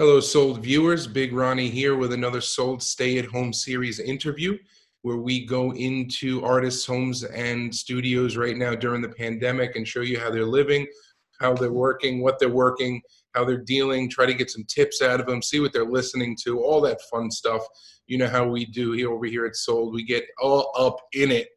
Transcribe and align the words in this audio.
Hello, 0.00 0.18
Sold 0.18 0.62
viewers. 0.62 1.06
Big 1.06 1.34
Ronnie 1.34 1.68
here 1.68 1.94
with 1.94 2.14
another 2.14 2.40
Sold 2.40 2.82
Stay 2.82 3.18
at 3.18 3.26
Home 3.26 3.52
series 3.52 4.00
interview 4.00 4.56
where 5.02 5.18
we 5.18 5.44
go 5.44 5.74
into 5.74 6.42
artists' 6.42 6.86
homes 6.86 7.22
and 7.24 7.74
studios 7.74 8.34
right 8.34 8.56
now 8.56 8.74
during 8.74 9.02
the 9.02 9.10
pandemic 9.10 9.76
and 9.76 9.86
show 9.86 10.00
you 10.00 10.18
how 10.18 10.30
they're 10.30 10.46
living, 10.46 10.86
how 11.38 11.52
they're 11.52 11.70
working, 11.70 12.22
what 12.22 12.38
they're 12.38 12.48
working, 12.48 13.02
how 13.34 13.44
they're 13.44 13.58
dealing, 13.58 14.08
try 14.08 14.24
to 14.24 14.32
get 14.32 14.50
some 14.50 14.64
tips 14.64 15.02
out 15.02 15.20
of 15.20 15.26
them, 15.26 15.42
see 15.42 15.60
what 15.60 15.70
they're 15.70 15.84
listening 15.84 16.34
to, 16.44 16.62
all 16.62 16.80
that 16.80 17.02
fun 17.12 17.30
stuff. 17.30 17.62
You 18.06 18.16
know 18.16 18.28
how 18.28 18.48
we 18.48 18.64
do 18.64 18.92
here 18.92 19.12
over 19.12 19.26
here 19.26 19.44
at 19.44 19.54
Sold. 19.54 19.92
We 19.92 20.02
get 20.02 20.24
all 20.40 20.72
up 20.78 20.96
in 21.12 21.30
it. 21.30 21.48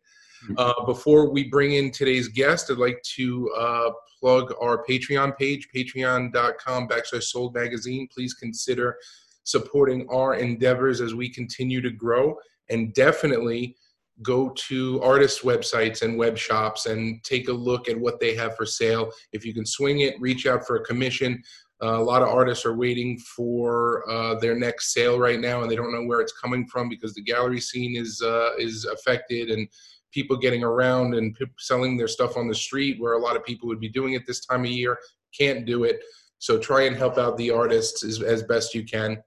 Mm-hmm. 0.44 0.54
Uh, 0.58 0.86
before 0.86 1.30
we 1.30 1.46
bring 1.50 1.74
in 1.74 1.92
today's 1.92 2.28
guest, 2.28 2.70
I'd 2.70 2.78
like 2.78 3.02
to 3.16 3.52
uh, 3.58 3.92
plug 4.20 4.54
our 4.62 4.84
Patreon 4.84 5.38
page, 5.38 5.70
patreon.com 5.74 6.88
backslash 6.88 7.24
sold 7.24 7.56
magazine. 7.56 8.08
Please 8.14 8.34
consider 8.34 8.98
supporting 9.46 10.08
our 10.10 10.36
endeavors 10.36 11.02
as 11.02 11.14
we 11.14 11.30
continue 11.30 11.82
to 11.82 11.92
grow 11.92 12.36
and 12.70 12.94
definitely 12.94 13.76
go 14.22 14.50
to 14.50 15.02
artists' 15.02 15.44
websites 15.44 16.02
and 16.02 16.18
web 16.18 16.38
shops 16.38 16.86
and 16.86 17.24
take 17.24 17.50
a 17.50 17.54
look 17.54 17.90
at 17.90 18.00
what 18.00 18.20
they 18.20 18.36
have 18.36 18.56
for 18.56 18.66
sale. 18.66 19.12
If 19.32 19.46
you 19.46 19.54
can 19.54 19.66
swing 19.66 20.02
it, 20.02 20.20
reach 20.22 20.46
out 20.46 20.66
for 20.66 20.78
a 20.78 20.84
commission. 20.86 21.42
Uh, 21.82 22.00
a 22.00 22.04
lot 22.04 22.22
of 22.22 22.30
artists 22.30 22.66
are 22.66 22.76
waiting 22.76 23.18
for 23.20 24.10
uh, 24.10 24.36
their 24.36 24.56
next 24.56 24.94
sale 24.94 25.20
right 25.20 25.40
now, 25.40 25.62
and 25.62 25.70
they 25.70 25.76
don't 25.76 25.92
know 25.92 26.06
where 26.06 26.22
it's 26.22 26.32
coming 26.32 26.66
from 26.68 26.88
because 26.88 27.14
the 27.14 27.22
gallery 27.22 27.60
scene 27.60 27.98
is 27.98 28.22
uh, 28.22 28.52
is 28.58 28.86
affected 28.86 29.50
and 29.50 29.68
people 30.14 30.38
getting 30.38 30.64
around 30.64 31.16
and 31.16 31.36
selling 31.58 31.98
their 31.98 32.08
stuff 32.08 32.38
on 32.38 32.48
the 32.48 32.56
street 32.56 33.00
where 33.00 33.14
a 33.14 33.20
lot 33.20 33.36
of 33.36 33.44
people 33.44 33.68
would 33.68 33.80
be 33.80 33.90
doing 33.90 34.14
it 34.14 34.26
this 34.26 34.46
time 34.46 34.62
of 34.62 34.72
year 34.72 34.98
can't 35.38 35.66
do 35.66 35.84
it. 35.84 36.02
So 36.40 36.58
try 36.58 36.84
and 36.84 36.96
help 36.96 37.18
out 37.18 37.38
the 37.38 37.52
artists 37.52 38.04
as, 38.04 38.22
as 38.22 38.44
best 38.44 38.76
you 38.76 38.84
can. 38.84 39.22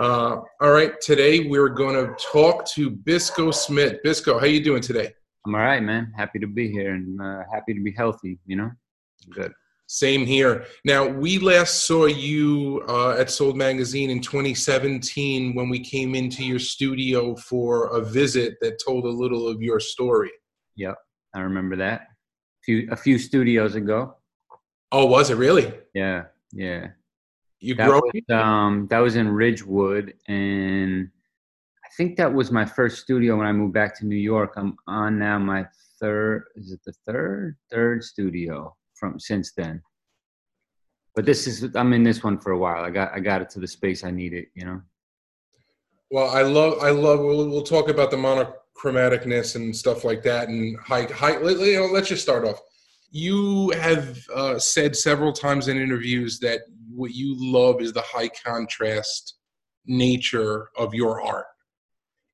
Uh, 0.00 0.40
all 0.60 0.70
right 0.70 1.00
today 1.00 1.48
we're 1.48 1.68
going 1.68 1.94
to 1.94 2.14
talk 2.32 2.66
to 2.70 2.88
bisco 2.90 3.50
smith. 3.50 4.02
Bisco 4.02 4.38
how 4.38 4.46
you 4.46 4.62
doing 4.62 4.82
today? 4.82 5.12
I'm 5.46 5.54
all 5.54 5.60
right 5.60 5.82
man. 5.82 6.12
Happy 6.16 6.38
to 6.38 6.46
be 6.46 6.70
here 6.70 6.94
and 6.94 7.20
uh, 7.20 7.42
happy 7.52 7.74
to 7.74 7.80
be 7.80 7.92
healthy 7.92 8.38
you 8.46 8.56
know? 8.56 8.70
Good 9.30 9.52
same 9.88 10.26
here. 10.26 10.66
Now, 10.84 11.06
we 11.06 11.38
last 11.38 11.86
saw 11.86 12.04
you 12.04 12.84
uh, 12.88 13.16
at 13.18 13.30
Sold 13.30 13.56
Magazine 13.56 14.10
in 14.10 14.20
2017 14.20 15.54
when 15.54 15.70
we 15.70 15.80
came 15.80 16.14
into 16.14 16.44
your 16.44 16.58
studio 16.58 17.34
for 17.36 17.86
a 17.96 18.04
visit 18.04 18.58
that 18.60 18.82
told 18.84 19.06
a 19.06 19.10
little 19.10 19.48
of 19.48 19.62
your 19.62 19.80
story. 19.80 20.30
Yep, 20.76 20.96
I 21.34 21.40
remember 21.40 21.74
that. 21.76 22.02
A 22.02 22.64
few, 22.64 22.88
a 22.90 22.96
few 22.96 23.18
studios 23.18 23.76
ago. 23.76 24.14
Oh, 24.92 25.06
was 25.06 25.30
it 25.30 25.36
really? 25.36 25.72
Yeah, 25.94 26.24
yeah. 26.52 26.88
You 27.60 27.74
that 27.76 27.88
grew 27.88 28.02
was, 28.02 28.36
um, 28.38 28.88
that 28.90 28.98
was 28.98 29.16
in 29.16 29.28
Ridgewood, 29.28 30.12
and 30.28 31.08
I 31.82 31.88
think 31.96 32.18
that 32.18 32.32
was 32.32 32.52
my 32.52 32.66
first 32.66 33.00
studio 33.00 33.38
when 33.38 33.46
I 33.46 33.52
moved 33.52 33.72
back 33.72 33.98
to 33.98 34.06
New 34.06 34.16
York. 34.16 34.52
I'm 34.56 34.76
on 34.86 35.18
now 35.18 35.38
my 35.38 35.66
third. 35.98 36.44
Is 36.56 36.72
it 36.72 36.80
the 36.84 36.92
third? 37.06 37.56
Third 37.70 38.04
studio 38.04 38.76
from 38.98 39.18
since 39.18 39.52
then. 39.52 39.82
But 41.14 41.24
this 41.24 41.46
is 41.46 41.74
I'm 41.74 41.92
in 41.92 42.02
this 42.02 42.22
one 42.22 42.38
for 42.38 42.52
a 42.52 42.58
while. 42.58 42.84
I 42.84 42.90
got 42.90 43.12
I 43.12 43.20
got 43.20 43.42
it 43.42 43.50
to 43.50 43.60
the 43.60 43.66
space 43.66 44.04
I 44.04 44.10
need 44.10 44.32
it, 44.32 44.48
you 44.54 44.64
know. 44.64 44.80
Well, 46.10 46.30
I 46.30 46.42
love 46.42 46.82
I 46.82 46.90
love 46.90 47.20
we'll, 47.20 47.48
we'll 47.48 47.62
talk 47.62 47.88
about 47.88 48.10
the 48.10 48.16
monochromaticness 48.16 49.56
and 49.56 49.74
stuff 49.74 50.04
like 50.04 50.22
that 50.22 50.48
and 50.48 50.78
high 50.78 51.04
high 51.04 51.38
you 51.38 51.80
know, 51.80 51.86
let's 51.86 52.08
just 52.08 52.22
start 52.22 52.44
off. 52.44 52.60
You 53.10 53.70
have 53.70 54.18
uh, 54.34 54.58
said 54.58 54.94
several 54.94 55.32
times 55.32 55.68
in 55.68 55.76
interviews 55.76 56.38
that 56.40 56.60
what 56.94 57.14
you 57.14 57.34
love 57.38 57.80
is 57.80 57.92
the 57.92 58.02
high 58.02 58.28
contrast 58.28 59.34
nature 59.86 60.68
of 60.76 60.94
your 60.94 61.20
art. 61.22 61.46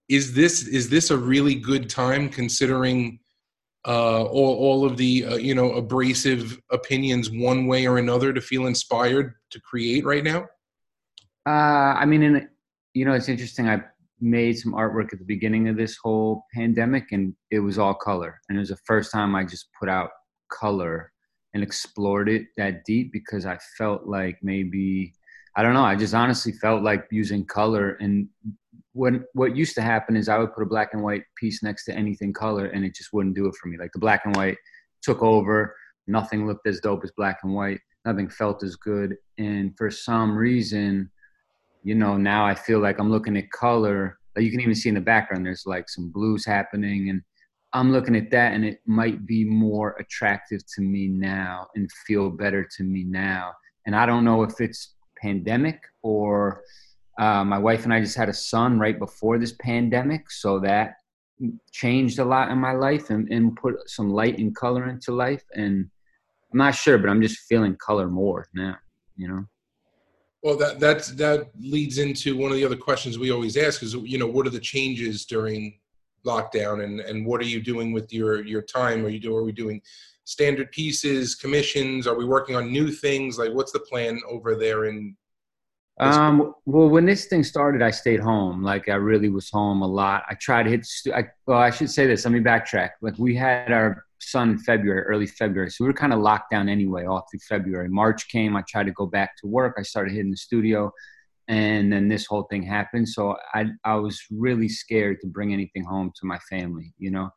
Is 0.09 0.35
this 0.35 0.67
is 0.69 0.91
this 0.91 1.11
a 1.11 1.17
really 1.17 1.55
good 1.55 1.89
time 1.89 2.29
considering 2.29 3.21
uh, 3.87 4.25
all, 4.25 4.57
all 4.57 4.85
of 4.85 4.97
the 4.97 5.25
uh, 5.25 5.37
you 5.37 5.55
know 5.55 5.73
abrasive 5.73 6.61
opinions 6.71 7.31
one 7.31 7.67
way 7.67 7.87
or 7.87 7.99
another 7.99 8.33
to 8.33 8.41
feel 8.41 8.67
inspired 8.67 9.35
to 9.51 9.61
create 9.61 10.05
right 10.05 10.25
now? 10.25 10.47
Uh, 11.47 11.95
I 12.01 12.07
mean, 12.07 12.23
in, 12.23 12.49
you 12.95 13.05
know, 13.05 13.13
it's 13.13 13.29
interesting. 13.29 13.69
I 13.69 13.83
made 14.21 14.59
some 14.59 14.73
artwork 14.73 15.13
at 15.13 15.19
the 15.19 15.25
beginning 15.25 15.69
of 15.69 15.77
this 15.77 15.97
whole 16.03 16.47
pandemic, 16.55 17.13
and 17.13 17.35
it 17.51 17.61
was 17.61 17.79
all 17.79 17.95
color, 17.95 18.41
and 18.49 18.57
it 18.57 18.61
was 18.61 18.71
the 18.71 18.79
first 18.87 19.13
time 19.13 19.35
I 19.35 19.45
just 19.45 19.69
put 19.79 19.89
out 19.89 20.11
color 20.51 21.13
and 21.53 21.63
explored 21.63 22.29
it 22.29 22.47
that 22.57 22.85
deep 22.85 23.13
because 23.13 23.47
I 23.47 23.59
felt 23.79 24.07
like 24.07 24.39
maybe 24.43 25.15
I 25.57 25.63
don't 25.63 25.75
know. 25.75 25.85
I 25.85 25.95
just 25.95 26.15
honestly 26.15 26.53
felt 26.53 26.83
like 26.83 27.07
using 27.11 27.45
color 27.45 27.91
and 28.01 28.29
when 28.95 29.25
what 29.35 29.57
used 29.57 29.75
to 29.75 29.83
happen 29.83 30.17
is 30.17 30.29
I 30.29 30.39
would 30.39 30.55
put 30.55 30.63
a 30.63 30.67
black 30.67 30.95
and 30.95 31.03
white 31.03 31.25
piece 31.37 31.63
next 31.63 31.85
to 31.87 31.95
anything 31.95 32.33
color 32.33 32.67
and 32.67 32.85
it 32.85 32.95
just 32.95 33.13
wouldn't 33.13 33.35
do 33.35 33.47
it 33.47 33.55
for 33.57 33.69
me. 33.69 33.77
Like 33.77 33.93
the 33.93 33.99
black 33.99 34.23
and 34.25 34.35
white 34.35 34.57
took 35.03 35.21
over. 35.21 35.77
Nothing 36.07 36.47
looked 36.47 36.67
as 36.67 36.81
dope 36.81 37.03
as 37.03 37.11
black 37.17 37.41
and 37.43 37.55
white. 37.55 37.81
Nothing 38.05 38.29
felt 38.29 38.63
as 38.63 38.77
good. 38.77 39.17
And 39.37 39.77
for 39.77 39.91
some 39.91 40.37
reason, 40.37 41.11
you 41.83 41.97
know, 41.97 42.17
now 42.17 42.47
I 42.47 42.55
feel 42.55 42.79
like 42.79 43.01
I'm 43.01 43.11
looking 43.11 43.37
at 43.37 43.51
color. 43.51 44.19
Like 44.37 44.45
you 44.45 44.51
can 44.53 44.61
even 44.61 44.75
see 44.77 44.91
in 44.91 44.95
the 44.95 45.01
background, 45.01 45.45
there's 45.45 45.67
like 45.67 45.89
some 45.89 46.11
blues 46.11 46.47
happening. 46.47 47.11
And 47.11 47.21
I'm 47.73 47.91
looking 47.91 48.15
at 48.15 48.31
that 48.31 48.53
and 48.53 48.65
it 48.65 48.79
might 48.87 49.27
be 49.27 49.45
more 49.45 49.97
attractive 49.99 50.61
to 50.77 50.83
me 50.83 51.09
now 51.09 51.67
and 51.75 51.91
feel 52.07 52.31
better 52.31 52.67
to 52.77 52.85
me 52.85 53.03
now. 53.03 53.53
And 53.87 53.97
I 53.97 54.07
don't 54.07 54.25
know 54.25 54.45
if 54.45 54.61
it's 54.61 54.95
pandemic 55.21 55.81
or 56.03 56.63
uh, 57.19 57.45
my 57.45 57.59
wife 57.59 57.85
and 57.85 57.95
I 57.95 58.01
just 58.01 58.17
had 58.17 58.29
a 58.29 58.35
son 58.35 58.79
right 58.79 58.99
before 58.99 59.39
this 59.39 59.55
pandemic, 59.61 60.31
so 60.31 60.59
that 60.61 60.95
changed 61.73 62.19
a 62.19 62.25
lot 62.25 62.51
in 62.51 62.59
my 62.59 62.73
life 62.73 63.11
and, 63.11 63.29
and 63.31 63.57
put 63.57 63.75
some 63.89 64.11
light 64.11 64.39
and 64.39 64.55
color 64.55 64.89
into 64.89 65.13
life. 65.13 65.43
And 65.55 65.91
I'm 66.53 66.59
not 66.59 66.75
sure, 66.75 66.99
but 66.99 67.11
I'm 67.11 67.23
just 67.23 67.41
feeling 67.49 67.77
color 67.77 68.09
more 68.09 68.47
now, 68.55 68.77
you 69.17 69.29
know? 69.29 69.45
Well, 70.43 70.57
that 70.59 70.79
that 70.79 71.51
leads 71.59 71.99
into 71.99 72.37
one 72.37 72.51
of 72.51 72.57
the 72.57 72.65
other 72.67 72.77
questions 72.77 73.19
we 73.19 73.31
always 73.31 73.57
ask 73.57 73.83
is, 73.83 73.95
you 73.95 74.19
know, 74.19 74.27
what 74.27 74.47
are 74.47 74.51
the 74.51 74.61
changes 74.61 75.25
during 75.25 75.79
lockdown, 76.27 76.85
and 76.85 77.01
and 77.01 77.25
what 77.27 77.41
are 77.41 77.47
you 77.47 77.63
doing 77.63 77.93
with 77.93 78.13
your 78.13 78.45
your 78.45 78.61
time? 78.61 79.07
Are 79.07 79.09
you 79.09 79.19
do 79.19 79.35
are 79.35 79.43
we 79.43 79.53
doing 79.53 79.81
standard 80.25 80.71
pieces, 80.71 81.35
commissions? 81.35 82.07
Are 82.07 82.15
we 82.15 82.27
working 82.27 82.57
on 82.57 82.71
new 82.71 82.91
things? 82.91 83.39
Like, 83.39 83.53
what's 83.53 83.73
the 83.73 83.81
plan 83.81 84.21
over 84.29 84.55
there 84.55 84.85
in 84.85 85.17
um, 85.99 86.55
well, 86.67 86.89
when 86.89 87.07
this 87.07 87.27
thing 87.27 87.45
started, 87.45 87.81
I 87.81 87.91
stayed 87.91 88.21
home. 88.21 88.63
Like 88.63 88.89
I 88.89 88.95
really 88.95 89.29
was 89.29 89.51
home 89.51 89.83
a 89.83 89.87
lot. 89.87 90.25
I 90.29 90.35
tried 90.35 90.65
to 90.65 90.71
hit. 90.71 90.87
I, 91.15 91.29
well, 91.47 91.59
I 91.59 91.71
should 91.71 91.91
say 91.91 92.07
this. 92.07 92.25
Let 92.25 92.33
me 92.33 92.41
backtrack. 92.41 92.91
Like 93.01 93.15
we 93.17 93.37
had 93.37 93.71
our 93.71 94.05
son 94.21 94.51
in 94.51 94.59
February, 94.59 95.03
early 95.03 95.27
February, 95.27 95.71
so 95.71 95.85
we 95.85 95.89
were 95.89 95.95
kind 95.95 96.13
of 96.13 96.19
locked 96.19 96.51
down 96.51 96.69
anyway 96.69 97.05
all 97.05 97.25
through 97.31 97.41
February. 97.49 97.89
March 97.89 98.29
came. 98.29 98.57
I 98.57 98.63
tried 98.69 98.87
to 98.87 98.93
go 98.93 99.07
back 99.07 99.37
to 99.39 99.47
work. 99.47 99.77
I 99.79 99.83
started 99.83 100.13
hitting 100.13 100.33
the 100.33 100.37
studio, 100.37 100.93
and 101.47 101.93
then 101.93 102.09
this 102.09 102.27
whole 102.27 102.45
thing 102.45 102.65
happened. 102.65 103.09
So 103.09 103.37
I 103.55 103.67
I 103.85 103.95
was 103.95 104.21
really 104.33 104.69
scared 104.69 105.21
to 105.21 105.29
bring 105.29 105.53
anything 105.53 105.85
home 105.85 106.13
to 106.21 106.27
my 106.27 106.41
family. 106.51 106.93
You 106.99 107.13
know, 107.13 107.31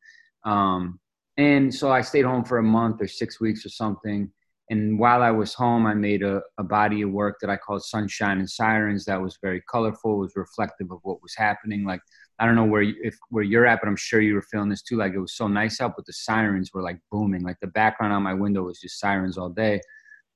um, 0.45 1.00
and 1.38 1.74
so 1.74 1.91
I 1.91 2.01
stayed 2.01 2.25
home 2.25 2.44
for 2.44 2.57
a 2.57 2.63
month 2.63 3.03
or 3.03 3.07
six 3.07 3.39
weeks 3.39 3.63
or 3.68 3.69
something 3.69 4.31
and 4.69 5.00
while 5.00 5.22
I 5.23 5.31
was 5.31 5.53
home, 5.53 5.85
I 5.85 5.94
made 5.94 6.23
a, 6.23 6.41
a 6.57 6.63
body 6.63 7.01
of 7.01 7.11
work 7.11 7.38
that 7.39 7.50
I 7.50 7.55
called 7.55 7.83
Sunshine 7.83 8.39
and 8.39 8.50
Sirens. 8.50 9.05
That 9.05 9.22
was 9.22 9.38
very 9.41 9.61
colorful, 9.69 10.17
was 10.17 10.35
reflective 10.35 10.91
of 10.91 11.00
what 11.03 11.22
was 11.22 11.35
happening. 11.35 11.85
Like 11.85 12.01
I 12.39 12.45
don't 12.45 12.55
know 12.55 12.66
where 12.66 12.81
you, 12.81 12.95
if 13.01 13.17
where 13.29 13.44
you're 13.44 13.66
at, 13.66 13.79
but 13.81 13.88
I'm 13.88 13.95
sure 13.95 14.19
you 14.19 14.35
were 14.35 14.41
feeling 14.41 14.69
this 14.69 14.81
too. 14.81 14.97
Like 14.97 15.13
it 15.13 15.19
was 15.19 15.33
so 15.33 15.47
nice 15.47 15.79
out, 15.79 15.94
but 15.95 16.06
the 16.06 16.13
sirens 16.13 16.72
were 16.73 16.83
like 16.83 17.00
booming. 17.11 17.44
Like 17.44 17.59
the 17.61 17.67
background 17.67 18.13
on 18.13 18.23
my 18.23 18.33
window 18.33 18.63
was 18.63 18.79
just 18.79 19.00
sirens 19.00 19.38
all 19.38 19.50
day. 19.50 19.81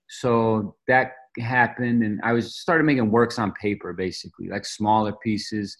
So 0.07 0.75
that 0.87 1.13
happened, 1.37 2.03
and 2.03 2.21
I 2.23 2.31
was 2.31 2.55
started 2.55 2.85
making 2.85 3.11
works 3.11 3.37
on 3.37 3.51
paper, 3.53 3.91
basically, 3.93 4.47
like 4.47 4.65
smaller 4.65 5.13
pieces. 5.23 5.77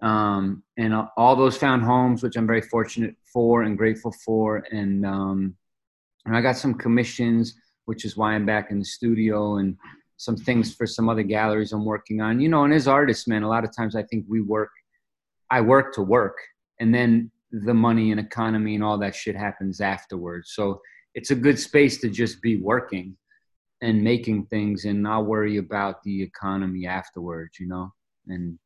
Um, 0.00 0.62
and 0.78 0.94
all 1.16 1.36
those 1.36 1.58
found 1.58 1.82
homes, 1.82 2.22
which 2.22 2.36
I'm 2.36 2.46
very 2.46 2.62
fortunate 2.62 3.16
for 3.30 3.62
and 3.62 3.76
grateful 3.76 4.14
for. 4.24 4.64
And 4.70 5.04
um, 5.04 5.56
and 6.24 6.36
I 6.36 6.40
got 6.40 6.56
some 6.56 6.74
commissions 6.74 7.54
which 7.84 8.04
is 8.04 8.16
why 8.16 8.34
I'm 8.34 8.46
back 8.46 8.70
in 8.70 8.78
the 8.78 8.84
studio 8.84 9.56
and 9.56 9.76
some 10.16 10.36
things 10.36 10.74
for 10.74 10.86
some 10.86 11.08
other 11.08 11.22
galleries 11.22 11.72
I'm 11.72 11.84
working 11.84 12.20
on. 12.20 12.40
You 12.40 12.48
know, 12.48 12.64
and 12.64 12.74
as 12.74 12.86
artists, 12.86 13.26
man, 13.26 13.42
a 13.42 13.48
lot 13.48 13.64
of 13.64 13.74
times 13.74 13.96
I 13.96 14.02
think 14.02 14.26
we 14.28 14.40
work, 14.40 14.70
I 15.50 15.60
work 15.60 15.94
to 15.94 16.02
work, 16.02 16.36
and 16.78 16.94
then 16.94 17.30
the 17.52 17.74
money 17.74 18.10
and 18.10 18.20
economy 18.20 18.74
and 18.74 18.84
all 18.84 18.98
that 18.98 19.14
shit 19.14 19.34
happens 19.34 19.80
afterwards. 19.80 20.52
So 20.54 20.80
it's 21.14 21.30
a 21.30 21.34
good 21.34 21.58
space 21.58 21.98
to 22.00 22.08
just 22.08 22.40
be 22.42 22.56
working 22.56 23.16
and 23.82 24.02
making 24.02 24.46
things 24.46 24.84
and 24.84 25.02
not 25.02 25.26
worry 25.26 25.56
about 25.56 26.02
the 26.02 26.22
economy 26.22 26.86
afterwards, 26.86 27.58
you 27.58 27.66
know? 27.66 27.92
And 28.28 28.58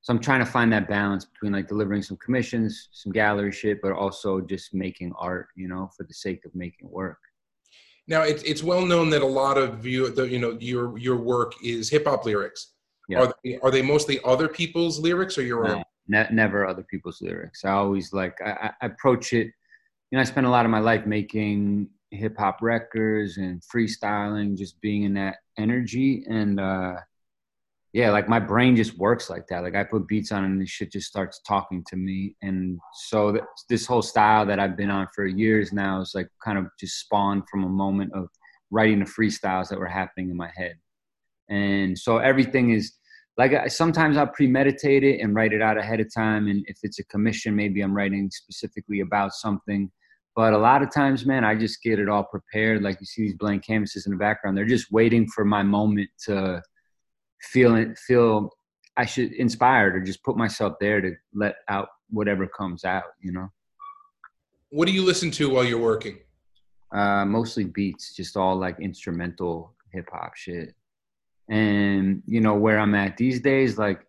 so 0.00 0.12
I'm 0.12 0.18
trying 0.18 0.40
to 0.40 0.50
find 0.50 0.72
that 0.72 0.88
balance 0.88 1.26
between 1.26 1.52
like 1.52 1.68
delivering 1.68 2.02
some 2.02 2.16
commissions, 2.16 2.88
some 2.92 3.12
gallery 3.12 3.52
shit, 3.52 3.80
but 3.82 3.92
also 3.92 4.40
just 4.40 4.74
making 4.74 5.12
art, 5.16 5.48
you 5.56 5.68
know, 5.68 5.90
for 5.96 6.04
the 6.04 6.14
sake 6.14 6.44
of 6.44 6.54
making 6.54 6.90
work. 6.90 7.18
Now 8.12 8.22
it's 8.24 8.42
it's 8.42 8.62
well 8.62 8.84
known 8.84 9.08
that 9.10 9.22
a 9.22 9.32
lot 9.42 9.56
of 9.56 9.86
you, 9.86 10.10
the, 10.10 10.24
you 10.28 10.38
know, 10.38 10.58
your 10.60 10.98
your 10.98 11.16
work 11.16 11.54
is 11.64 11.88
hip 11.88 12.04
hop 12.06 12.26
lyrics. 12.26 12.74
Yeah. 13.08 13.20
Are 13.20 13.34
they, 13.42 13.58
are 13.60 13.70
they 13.70 13.80
mostly 13.80 14.20
other 14.22 14.48
people's 14.48 15.00
lyrics 15.00 15.38
or 15.38 15.42
your 15.42 15.64
no, 15.64 15.74
own? 15.76 15.84
Ne- 16.08 16.28
never 16.30 16.66
other 16.66 16.82
people's 16.82 17.22
lyrics. 17.22 17.64
I 17.64 17.70
always 17.70 18.12
like 18.12 18.36
I, 18.44 18.70
I 18.82 18.86
approach 18.86 19.32
it. 19.32 19.46
You 20.10 20.16
know, 20.16 20.20
I 20.20 20.24
spent 20.24 20.46
a 20.46 20.50
lot 20.50 20.66
of 20.66 20.70
my 20.70 20.78
life 20.78 21.06
making 21.06 21.88
hip 22.10 22.36
hop 22.36 22.58
records 22.60 23.38
and 23.38 23.62
freestyling, 23.62 24.58
just 24.58 24.78
being 24.82 25.04
in 25.04 25.14
that 25.14 25.36
energy. 25.56 26.26
And 26.28 26.60
uh, 26.60 26.96
yeah, 27.92 28.10
like 28.10 28.28
my 28.28 28.38
brain 28.38 28.74
just 28.74 28.96
works 28.96 29.28
like 29.28 29.46
that. 29.48 29.62
Like 29.62 29.74
I 29.74 29.84
put 29.84 30.08
beats 30.08 30.32
on 30.32 30.44
and 30.44 30.60
the 30.60 30.66
shit 30.66 30.90
just 30.92 31.08
starts 31.08 31.40
talking 31.46 31.84
to 31.88 31.96
me. 31.96 32.36
And 32.40 32.78
so 32.94 33.32
th- 33.32 33.44
this 33.68 33.86
whole 33.86 34.00
style 34.00 34.46
that 34.46 34.58
I've 34.58 34.76
been 34.76 34.90
on 34.90 35.08
for 35.14 35.26
years 35.26 35.72
now 35.72 36.00
is 36.00 36.12
like 36.14 36.28
kind 36.42 36.58
of 36.58 36.66
just 36.80 37.00
spawned 37.00 37.42
from 37.50 37.64
a 37.64 37.68
moment 37.68 38.12
of 38.14 38.28
writing 38.70 39.00
the 39.00 39.04
freestyles 39.04 39.68
that 39.68 39.78
were 39.78 39.86
happening 39.86 40.30
in 40.30 40.36
my 40.36 40.50
head. 40.56 40.76
And 41.50 41.98
so 41.98 42.16
everything 42.16 42.70
is 42.70 42.94
like 43.36 43.52
I, 43.52 43.68
sometimes 43.68 44.16
I'll 44.16 44.26
premeditate 44.26 45.04
it 45.04 45.20
and 45.20 45.34
write 45.34 45.52
it 45.52 45.60
out 45.60 45.76
ahead 45.76 46.00
of 46.00 46.12
time. 46.14 46.48
And 46.48 46.64
if 46.68 46.78
it's 46.82 46.98
a 46.98 47.04
commission, 47.04 47.54
maybe 47.54 47.82
I'm 47.82 47.94
writing 47.94 48.30
specifically 48.30 49.00
about 49.00 49.32
something 49.34 49.90
but 50.34 50.54
a 50.54 50.58
lot 50.58 50.82
of 50.82 50.90
times, 50.90 51.26
man, 51.26 51.44
I 51.44 51.54
just 51.54 51.82
get 51.82 51.98
it 51.98 52.08
all 52.08 52.24
prepared. 52.24 52.82
Like 52.82 52.98
you 53.00 53.06
see 53.06 53.22
these 53.22 53.34
blank 53.34 53.66
canvases 53.66 54.06
in 54.06 54.12
the 54.12 54.18
background. 54.18 54.56
They're 54.56 54.64
just 54.64 54.90
waiting 54.90 55.28
for 55.28 55.44
my 55.44 55.62
moment 55.62 56.08
to 56.24 56.62
feel 57.42 57.94
feel 58.06 58.50
I 58.96 59.06
should 59.06 59.32
inspired 59.32 59.96
or 59.96 60.00
just 60.00 60.22
put 60.22 60.36
myself 60.36 60.74
there 60.80 61.00
to 61.00 61.14
let 61.34 61.56
out 61.68 61.88
whatever 62.10 62.46
comes 62.46 62.84
out, 62.84 63.04
you 63.20 63.32
know. 63.32 63.48
What 64.70 64.86
do 64.86 64.92
you 64.92 65.04
listen 65.04 65.30
to 65.32 65.50
while 65.50 65.64
you're 65.64 65.78
working? 65.78 66.18
Uh, 66.94 67.24
mostly 67.24 67.64
beats, 67.64 68.14
just 68.14 68.36
all 68.36 68.56
like 68.56 68.78
instrumental 68.80 69.74
hip 69.92 70.08
hop 70.12 70.36
shit. 70.36 70.74
And 71.48 72.22
you 72.26 72.40
know 72.40 72.54
where 72.54 72.78
I'm 72.78 72.94
at 72.94 73.16
these 73.16 73.40
days, 73.40 73.78
like 73.78 74.06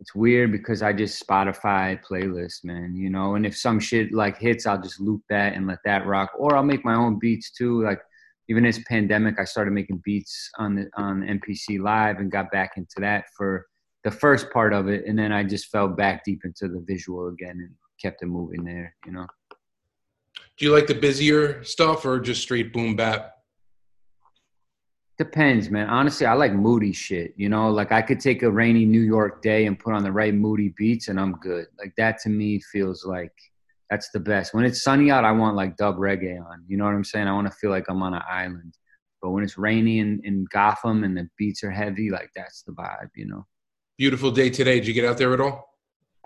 it's 0.00 0.14
weird 0.14 0.52
because 0.52 0.82
I 0.82 0.92
just 0.92 1.26
Spotify 1.26 2.02
playlist, 2.04 2.64
man, 2.64 2.94
you 2.94 3.08
know, 3.10 3.34
and 3.34 3.46
if 3.46 3.56
some 3.56 3.80
shit 3.80 4.12
like 4.12 4.38
hits, 4.38 4.66
I'll 4.66 4.80
just 4.80 5.00
loop 5.00 5.22
that 5.30 5.54
and 5.54 5.66
let 5.66 5.78
that 5.84 6.06
rock, 6.06 6.32
or 6.38 6.56
I'll 6.56 6.62
make 6.62 6.84
my 6.84 6.94
own 6.94 7.18
beats 7.18 7.50
too. 7.50 7.82
Like 7.82 8.00
even 8.48 8.64
this 8.64 8.80
pandemic, 8.88 9.38
I 9.38 9.44
started 9.44 9.72
making 9.72 10.02
beats 10.04 10.50
on 10.58 10.76
the 10.76 10.90
on 10.96 11.22
MPC 11.22 11.80
Live 11.80 12.18
and 12.18 12.30
got 12.30 12.50
back 12.50 12.72
into 12.76 12.96
that 13.00 13.24
for 13.36 13.66
the 14.04 14.10
first 14.10 14.50
part 14.52 14.72
of 14.72 14.88
it, 14.88 15.04
and 15.06 15.18
then 15.18 15.32
I 15.32 15.42
just 15.42 15.66
fell 15.66 15.88
back 15.88 16.24
deep 16.24 16.42
into 16.44 16.68
the 16.68 16.84
visual 16.86 17.28
again 17.28 17.58
and 17.58 17.70
kept 18.00 18.22
it 18.22 18.26
moving 18.26 18.62
there, 18.64 18.94
you 19.04 19.12
know. 19.12 19.26
Do 20.56 20.64
you 20.64 20.72
like 20.72 20.86
the 20.86 20.94
busier 20.94 21.62
stuff 21.64 22.04
or 22.04 22.20
just 22.20 22.42
straight 22.42 22.72
boom 22.72 22.94
bap? 22.94 23.32
Depends, 25.18 25.70
man. 25.70 25.88
Honestly, 25.88 26.26
I 26.26 26.34
like 26.34 26.52
moody 26.52 26.92
shit. 26.92 27.34
You 27.36 27.48
know, 27.48 27.70
like 27.70 27.90
I 27.90 28.02
could 28.02 28.20
take 28.20 28.42
a 28.42 28.50
rainy 28.50 28.84
New 28.84 29.00
York 29.00 29.42
day 29.42 29.66
and 29.66 29.78
put 29.78 29.94
on 29.94 30.04
the 30.04 30.12
right 30.12 30.34
moody 30.34 30.74
beats 30.76 31.08
and 31.08 31.18
I'm 31.18 31.32
good. 31.36 31.66
Like 31.78 31.92
that 31.96 32.18
to 32.22 32.28
me 32.28 32.60
feels 32.60 33.04
like 33.04 33.32
that's 33.90 34.10
the 34.10 34.20
best. 34.20 34.54
When 34.54 34.64
it's 34.64 34.82
sunny 34.82 35.10
out, 35.10 35.24
I 35.24 35.32
want 35.32 35.56
like 35.56 35.76
dub 35.76 35.96
reggae 35.96 36.38
on. 36.38 36.64
You 36.66 36.76
know 36.76 36.84
what 36.84 36.94
I'm 36.94 37.04
saying? 37.04 37.28
I 37.28 37.32
want 37.32 37.46
to 37.46 37.56
feel 37.58 37.70
like 37.70 37.84
I'm 37.88 38.02
on 38.02 38.14
an 38.14 38.22
island. 38.28 38.76
But 39.22 39.30
when 39.30 39.44
it's 39.44 39.58
rainy 39.58 39.98
in, 40.00 40.20
in 40.24 40.46
Gotham 40.52 41.04
and 41.04 41.16
the 41.16 41.28
beats 41.38 41.64
are 41.64 41.70
heavy, 41.70 42.10
like 42.10 42.30
that's 42.34 42.62
the 42.62 42.72
vibe, 42.72 43.10
you 43.14 43.26
know. 43.26 43.46
Beautiful 43.98 44.30
day 44.30 44.50
today. 44.50 44.78
Did 44.78 44.88
you 44.88 44.94
get 44.94 45.04
out 45.04 45.18
there 45.18 45.32
at 45.32 45.40
all? 45.40 45.70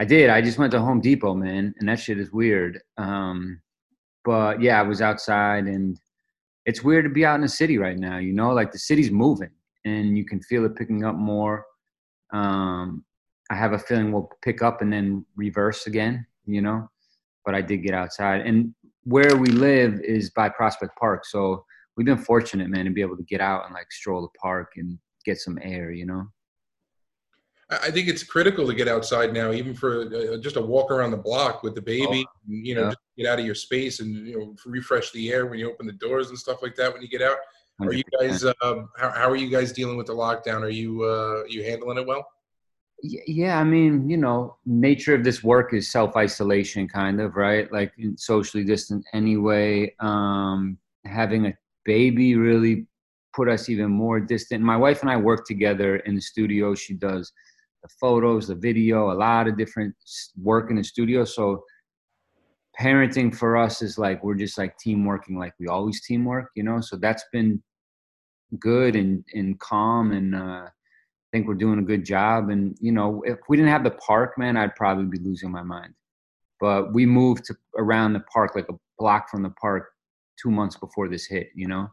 I 0.01 0.05
did. 0.05 0.31
I 0.31 0.41
just 0.41 0.59
went 0.59 0.73
to 0.73 0.81
Home 0.81 1.01
Depot, 1.01 1.35
man, 1.35 1.75
and 1.79 1.89
that 1.89 2.01
shit 2.01 2.19
is 2.19 2.33
weird. 2.33 2.81
Um, 2.97 3.61
but 4.25 4.61
yeah, 4.61 4.81
I 4.81 4.83
was 4.83 5.01
outside 5.03 5.65
and 5.67 5.99
it's 6.67 6.83
weird 6.83 7.05
to 7.05 7.11
be 7.11 7.25
out 7.25 7.37
in 7.37 7.41
the 7.43 7.49
city 7.49 7.79
right 7.79 7.99
now. 7.99 8.19
You 8.19 8.33
know, 8.33 8.53
like 8.53 8.73
the 8.73 8.79
city's 8.79 9.11
moving, 9.11 9.51
and 9.85 10.17
you 10.17 10.25
can 10.25 10.41
feel 10.41 10.65
it 10.65 10.77
picking 10.77 11.05
up 11.05 11.17
more. 11.17 11.65
Um, 12.33 13.05
I 13.51 13.57
have 13.57 13.73
a 13.73 13.79
feeling 13.79 14.13
we'll 14.13 14.31
pick 14.43 14.63
up 14.63 14.83
and 14.83 14.93
then 14.93 15.25
reverse 15.37 15.87
again. 15.87 16.27
You 16.47 16.63
know, 16.63 16.89
but 17.51 17.57
I 17.57 17.63
did 17.63 17.79
get 17.79 17.95
outside, 17.95 18.43
and 18.43 18.73
where 19.03 19.37
we 19.37 19.49
live 19.49 20.01
is 20.03 20.31
by 20.31 20.49
Prospect 20.49 20.97
Park, 20.97 21.25
so 21.27 21.65
we've 21.97 22.07
been 22.07 22.17
fortunate, 22.17 22.69
man, 22.69 22.85
to 22.85 22.93
be 22.93 23.01
able 23.01 23.17
to 23.17 23.25
get 23.25 23.41
out 23.41 23.65
and 23.65 23.75
like 23.75 23.91
stroll 23.91 24.23
the 24.23 24.39
park 24.41 24.75
and 24.77 24.97
get 25.25 25.39
some 25.39 25.59
air. 25.61 25.91
You 25.91 26.07
know. 26.07 26.27
I 27.69 27.91
think 27.91 28.07
it's 28.07 28.23
critical 28.23 28.69
to 28.69 28.75
get 28.75 28.87
outside 28.87 29.33
now, 29.33 29.51
even 29.51 29.75
for 29.75 30.03
uh, 30.03 30.37
just 30.39 30.55
a 30.55 30.61
walk 30.61 30.93
around 30.93 31.11
the 31.11 31.17
block 31.17 31.65
with 31.65 31.75
the 31.75 31.83
baby. 31.83 32.25
Oh, 32.25 32.33
you 32.47 32.77
know, 32.77 32.89
yeah. 32.89 32.95
get 33.17 33.27
out 33.33 33.41
of 33.41 33.47
your 33.47 33.57
space 33.57 33.99
and 33.99 34.15
you 34.29 34.39
know 34.39 34.55
refresh 34.65 35.11
the 35.11 35.33
air 35.33 35.47
when 35.47 35.59
you 35.59 35.69
open 35.69 35.89
the 35.89 35.93
doors 35.95 36.29
and 36.29 36.39
stuff 36.39 36.63
like 36.63 36.77
that 36.77 36.93
when 36.93 37.03
you 37.03 37.09
get 37.09 37.23
out. 37.23 37.39
100%. 37.81 37.89
Are 37.89 37.93
you 37.95 38.05
guys? 38.21 38.45
Um, 38.45 38.91
how, 38.97 39.11
how 39.11 39.29
are 39.29 39.37
you 39.37 39.51
guys 39.51 39.73
dealing 39.73 39.97
with 39.97 40.07
the 40.07 40.15
lockdown? 40.15 40.63
Are 40.63 40.69
you 40.69 41.03
uh, 41.03 41.43
you 41.49 41.65
handling 41.65 41.99
it 41.99 42.07
well? 42.07 42.25
Yeah, 43.03 43.59
I 43.59 43.65
mean, 43.65 44.11
you 44.11 44.17
know, 44.17 44.57
nature 44.67 45.15
of 45.15 45.25
this 45.25 45.43
work 45.43 45.73
is 45.73 45.91
self 45.91 46.17
isolation, 46.17 46.87
kind 46.89 47.21
of, 47.21 47.37
right? 47.37 47.71
Like 47.73 47.93
socially 48.17 48.65
distant 48.65 49.05
anyway. 49.15 49.95
Um, 50.01 50.77
having 51.07 51.47
a 51.47 51.55
baby 51.85 52.37
really 52.37 52.87
put 53.35 53.49
us 53.49 53.69
even 53.69 53.91
more 53.91 54.21
distant. 54.21 54.63
My 54.63 54.77
wife 54.77 55.01
and 55.01 55.11
I 55.11 55.17
work 55.17 55.47
together 55.47 55.97
in 55.97 56.15
the 56.15 56.21
studio. 56.21 56.75
She 56.75 56.95
does 56.95 57.33
the 57.83 57.89
photos, 58.01 58.49
the 58.49 58.55
video, 58.55 59.11
a 59.11 59.15
lot 59.15 59.49
of 59.49 59.57
different 59.57 59.95
work 60.37 60.71
in 60.71 60.77
the 60.77 60.85
studio. 60.85 61.25
So 61.25 61.65
parenting 62.79 63.35
for 63.35 63.57
us 63.57 63.83
is 63.83 63.99
like 63.99 64.23
we're 64.23 64.35
just 64.35 64.59
like 64.59 64.77
team 64.79 65.05
working 65.05 65.39
like 65.39 65.55
we 65.59 65.69
always 65.69 66.03
teamwork, 66.05 66.51
you 66.55 66.63
know. 66.63 66.81
So 66.81 66.97
that's 66.97 67.25
been 67.33 67.63
good 68.59 68.97
and 68.97 69.25
and 69.35 69.59
calm 69.61 70.13
and 70.13 70.35
uh 70.35 70.67
think 71.33 71.47
we're 71.47 71.55
doing 71.55 71.79
a 71.79 71.83
good 71.83 72.05
job. 72.05 72.51
And 72.51 72.77
you 72.81 72.93
know, 72.93 73.23
if 73.27 73.39
we 73.49 73.57
didn't 73.57 73.73
have 73.73 73.85
the 73.85 73.93
park, 73.93 74.39
man, 74.39 74.57
I'd 74.57 74.77
probably 74.77 75.07
be 75.07 75.25
losing 75.25 75.51
my 75.51 75.63
mind. 75.63 75.95
But 76.61 76.93
we 76.93 77.07
moved 77.07 77.45
to 77.47 77.57
around 77.79 78.13
the 78.13 78.21
park, 78.21 78.55
like 78.55 78.69
a 78.69 78.75
block 78.99 79.31
from 79.31 79.43
the 79.43 79.51
park, 79.51 79.89
two 80.41 80.51
months 80.51 80.77
before 80.77 81.09
this 81.09 81.27
hit. 81.27 81.49
You 81.55 81.69
know, 81.69 81.89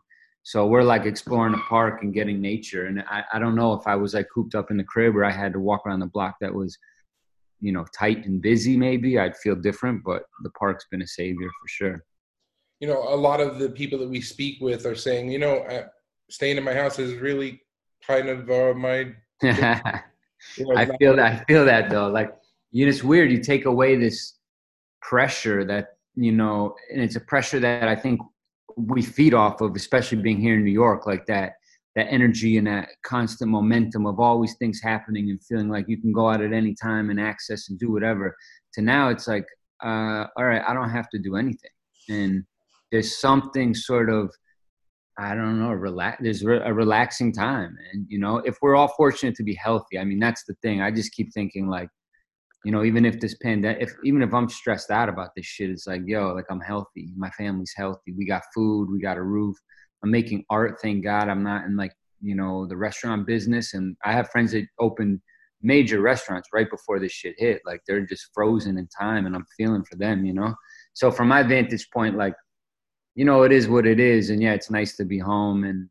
so 0.48 0.66
we're 0.66 0.82
like 0.82 1.06
exploring 1.06 1.52
the 1.52 1.62
park 1.68 2.04
and 2.04 2.14
getting 2.14 2.40
nature. 2.40 2.86
And 2.86 3.04
I, 3.10 3.22
I 3.34 3.38
don't 3.38 3.54
know 3.54 3.74
if 3.74 3.86
I 3.86 3.98
was 3.98 4.14
like 4.14 4.28
cooped 4.34 4.56
up 4.56 4.72
in 4.72 4.78
the 4.78 4.84
crib 4.86 5.14
or 5.18 5.26
I 5.26 5.30
had 5.30 5.52
to 5.52 5.60
walk 5.60 5.86
around 5.86 6.00
the 6.00 6.06
block 6.06 6.36
that 6.40 6.54
was, 6.54 6.78
you 7.60 7.74
know, 7.74 7.86
tight 7.94 8.26
and 8.26 8.42
busy, 8.42 8.78
maybe 8.78 9.20
I'd 9.20 9.36
feel 9.36 9.58
different, 9.58 10.06
but 10.06 10.24
the 10.44 10.50
park's 10.52 10.86
been 10.90 11.02
a 11.02 11.08
savior 11.08 11.50
for 11.50 11.68
sure. 11.68 12.06
You 12.80 12.88
know, 12.88 13.04
a 13.10 13.18
lot 13.18 13.42
of 13.42 13.60
the 13.60 13.72
people 13.72 14.00
that 14.00 14.08
we 14.08 14.22
speak 14.22 14.62
with 14.62 14.86
are 14.86 14.96
saying, 14.96 15.30
you 15.34 15.40
know, 15.40 15.68
staying 16.30 16.56
in 16.56 16.64
my 16.64 16.74
house 16.74 16.98
is 16.98 17.16
really 17.16 17.60
kind 18.08 18.30
of 18.30 18.50
uh, 18.50 18.74
my. 18.74 19.14
Know, 19.44 19.52
I 20.76 20.86
feel 20.98 21.16
that. 21.16 21.20
I 21.20 21.44
feel 21.46 21.66
that 21.66 21.90
though. 21.90 22.08
Like, 22.10 22.34
you 22.72 22.86
know, 22.86 22.90
it's 22.90 23.04
weird. 23.04 23.32
You 23.32 23.40
take 23.40 23.66
away 23.66 23.96
this 23.96 24.36
pressure 25.02 25.64
that 25.66 25.98
you 26.16 26.32
know, 26.32 26.76
and 26.92 27.02
it's 27.02 27.16
a 27.16 27.22
pressure 27.22 27.60
that 27.60 27.88
I 27.88 27.96
think 27.96 28.20
we 28.76 29.02
feed 29.02 29.34
off 29.34 29.62
of, 29.62 29.76
especially 29.76 30.20
being 30.20 30.40
here 30.40 30.56
in 30.56 30.64
New 30.64 30.72
York, 30.72 31.06
like 31.06 31.26
that 31.28 31.54
that 31.96 32.08
energy 32.12 32.58
and 32.58 32.68
that 32.68 32.90
constant 33.04 33.50
momentum 33.50 34.06
of 34.06 34.20
always 34.20 34.56
things 34.58 34.80
happening 34.84 35.32
and 35.32 35.44
feeling 35.44 35.68
like 35.68 35.86
you 35.88 36.00
can 36.00 36.12
go 36.12 36.30
out 36.30 36.42
at 36.42 36.54
any 36.54 36.76
time 36.76 37.10
and 37.10 37.20
access 37.20 37.70
and 37.70 37.80
do 37.80 37.92
whatever. 37.92 38.36
To 38.74 38.84
now, 38.84 39.10
it's 39.10 39.28
like, 39.28 39.46
uh, 39.84 40.26
all 40.38 40.46
right, 40.46 40.62
I 40.68 40.76
don't 40.76 40.92
have 40.92 41.10
to 41.10 41.20
do 41.20 41.36
anything, 41.36 41.72
and 42.10 42.44
there's 42.92 43.18
something 43.18 43.74
sort 43.74 44.10
of 44.12 44.32
I 45.20 45.34
don't 45.34 45.60
know, 45.60 45.72
relax. 45.72 46.22
There's 46.22 46.44
a 46.44 46.74
relaxing 46.74 47.34
time, 47.34 47.76
and 47.92 48.06
you 48.08 48.20
know, 48.20 48.38
if 48.38 48.58
we're 48.62 48.76
all 48.76 48.94
fortunate 48.96 49.36
to 49.36 49.44
be 49.44 49.56
healthy, 49.56 49.98
I 49.98 50.04
mean, 50.04 50.20
that's 50.20 50.44
the 50.44 50.54
thing. 50.62 50.82
I 50.82 50.92
just 50.92 51.12
keep 51.12 51.34
thinking 51.34 51.68
like, 51.68 51.90
you 52.64 52.72
know, 52.72 52.84
even 52.84 53.04
if 53.04 53.20
this 53.20 53.36
pandemic, 53.42 53.82
if 53.82 53.94
even 54.04 54.22
if 54.22 54.34
I'm 54.34 54.48
stressed 54.48 54.92
out 54.92 55.10
about 55.10 55.30
this 55.36 55.46
shit, 55.46 55.72
it's 55.72 55.88
like, 55.88 56.02
yo, 56.06 56.34
like 56.34 56.46
I'm 56.52 56.62
healthy, 56.62 57.10
my 57.18 57.32
family's 57.32 57.74
healthy, 57.76 58.14
we 58.16 58.26
got 58.26 58.44
food, 58.54 58.90
we 58.92 59.00
got 59.00 59.18
a 59.18 59.24
roof. 59.24 59.56
I'm 60.04 60.12
making 60.12 60.46
art, 60.52 60.78
thank 60.82 61.04
God. 61.04 61.28
I'm 61.30 61.44
not 61.44 61.66
in 61.66 61.76
like, 61.76 61.94
you 62.22 62.36
know, 62.36 62.68
the 62.68 62.78
restaurant 62.78 63.26
business, 63.26 63.74
and 63.74 63.98
I 64.06 64.12
have 64.12 64.30
friends 64.30 64.52
that 64.52 64.68
opened 64.80 65.20
major 65.64 66.02
restaurants 66.02 66.50
right 66.54 66.70
before 66.70 67.00
this 67.00 67.12
shit 67.12 67.34
hit. 67.40 67.62
Like 67.66 67.82
they're 67.88 68.06
just 68.06 68.30
frozen 68.34 68.78
in 68.78 68.88
time, 68.88 69.26
and 69.26 69.36
I'm 69.36 69.46
feeling 69.58 69.84
for 69.84 69.96
them, 69.96 70.26
you 70.26 70.34
know. 70.34 70.54
So 70.94 71.10
from 71.10 71.28
my 71.28 71.42
vantage 71.42 71.90
point, 71.92 72.18
like, 72.18 72.36
you 73.18 73.26
know, 73.26 73.42
it 73.42 73.52
is 73.52 73.68
what 73.68 73.88
it 73.88 74.00
is, 74.00 74.30
and 74.30 74.44
yeah, 74.44 74.54
it's 74.54 74.70
nice 74.70 74.96
to 74.98 75.04
be 75.04 75.18
home, 75.18 75.64
and 75.64 75.90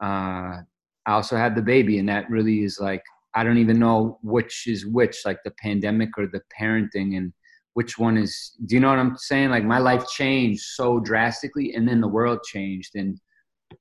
uh, 0.00 0.62
I 1.06 1.12
also 1.12 1.36
had 1.36 1.56
the 1.56 1.60
baby, 1.60 1.98
and 1.98 2.08
that 2.08 2.30
really 2.30 2.62
is 2.62 2.78
like 2.80 3.02
I 3.34 3.42
don't 3.42 3.58
even 3.58 3.80
know 3.80 4.20
which 4.22 4.68
is 4.68 4.86
which, 4.86 5.22
like 5.26 5.40
the 5.44 5.50
pandemic 5.60 6.10
or 6.16 6.28
the 6.28 6.40
parenting, 6.56 7.16
and 7.16 7.32
which 7.74 7.98
one 7.98 8.16
is. 8.16 8.52
Do 8.66 8.76
you 8.76 8.80
know 8.80 8.90
what 8.90 9.00
I'm 9.00 9.16
saying? 9.18 9.50
Like 9.50 9.64
my 9.64 9.78
life 9.78 10.06
changed 10.08 10.62
so 10.62 11.00
drastically, 11.00 11.74
and 11.74 11.86
then 11.88 12.00
the 12.00 12.06
world 12.06 12.38
changed, 12.44 12.94
and 12.94 13.18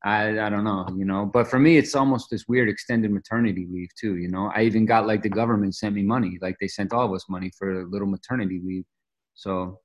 I 0.04 0.40
I 0.40 0.50
don't 0.50 0.64
know, 0.64 0.88
you 0.98 1.06
know. 1.06 1.30
But 1.32 1.48
for 1.48 1.60
me, 1.60 1.78
it's 1.78 1.94
almost 1.94 2.32
this 2.32 2.48
weird 2.48 2.68
extended 2.68 3.12
maternity 3.12 3.68
leave 3.72 3.90
too. 4.00 4.18
You 4.18 4.30
know, 4.30 4.52
I 4.56 4.64
even 4.64 4.88
got 4.88 5.06
like 5.06 5.22
the 5.22 5.30
government 5.30 5.76
sent 5.76 5.94
me 5.94 6.02
money, 6.02 6.40
like 6.42 6.56
they 6.60 6.68
sent 6.68 6.94
all 6.94 7.06
of 7.06 7.14
us 7.14 7.30
money 7.30 7.52
for 7.60 7.82
a 7.82 7.88
little 7.88 8.08
maternity 8.08 8.60
leave. 8.66 8.86
So 9.36 9.78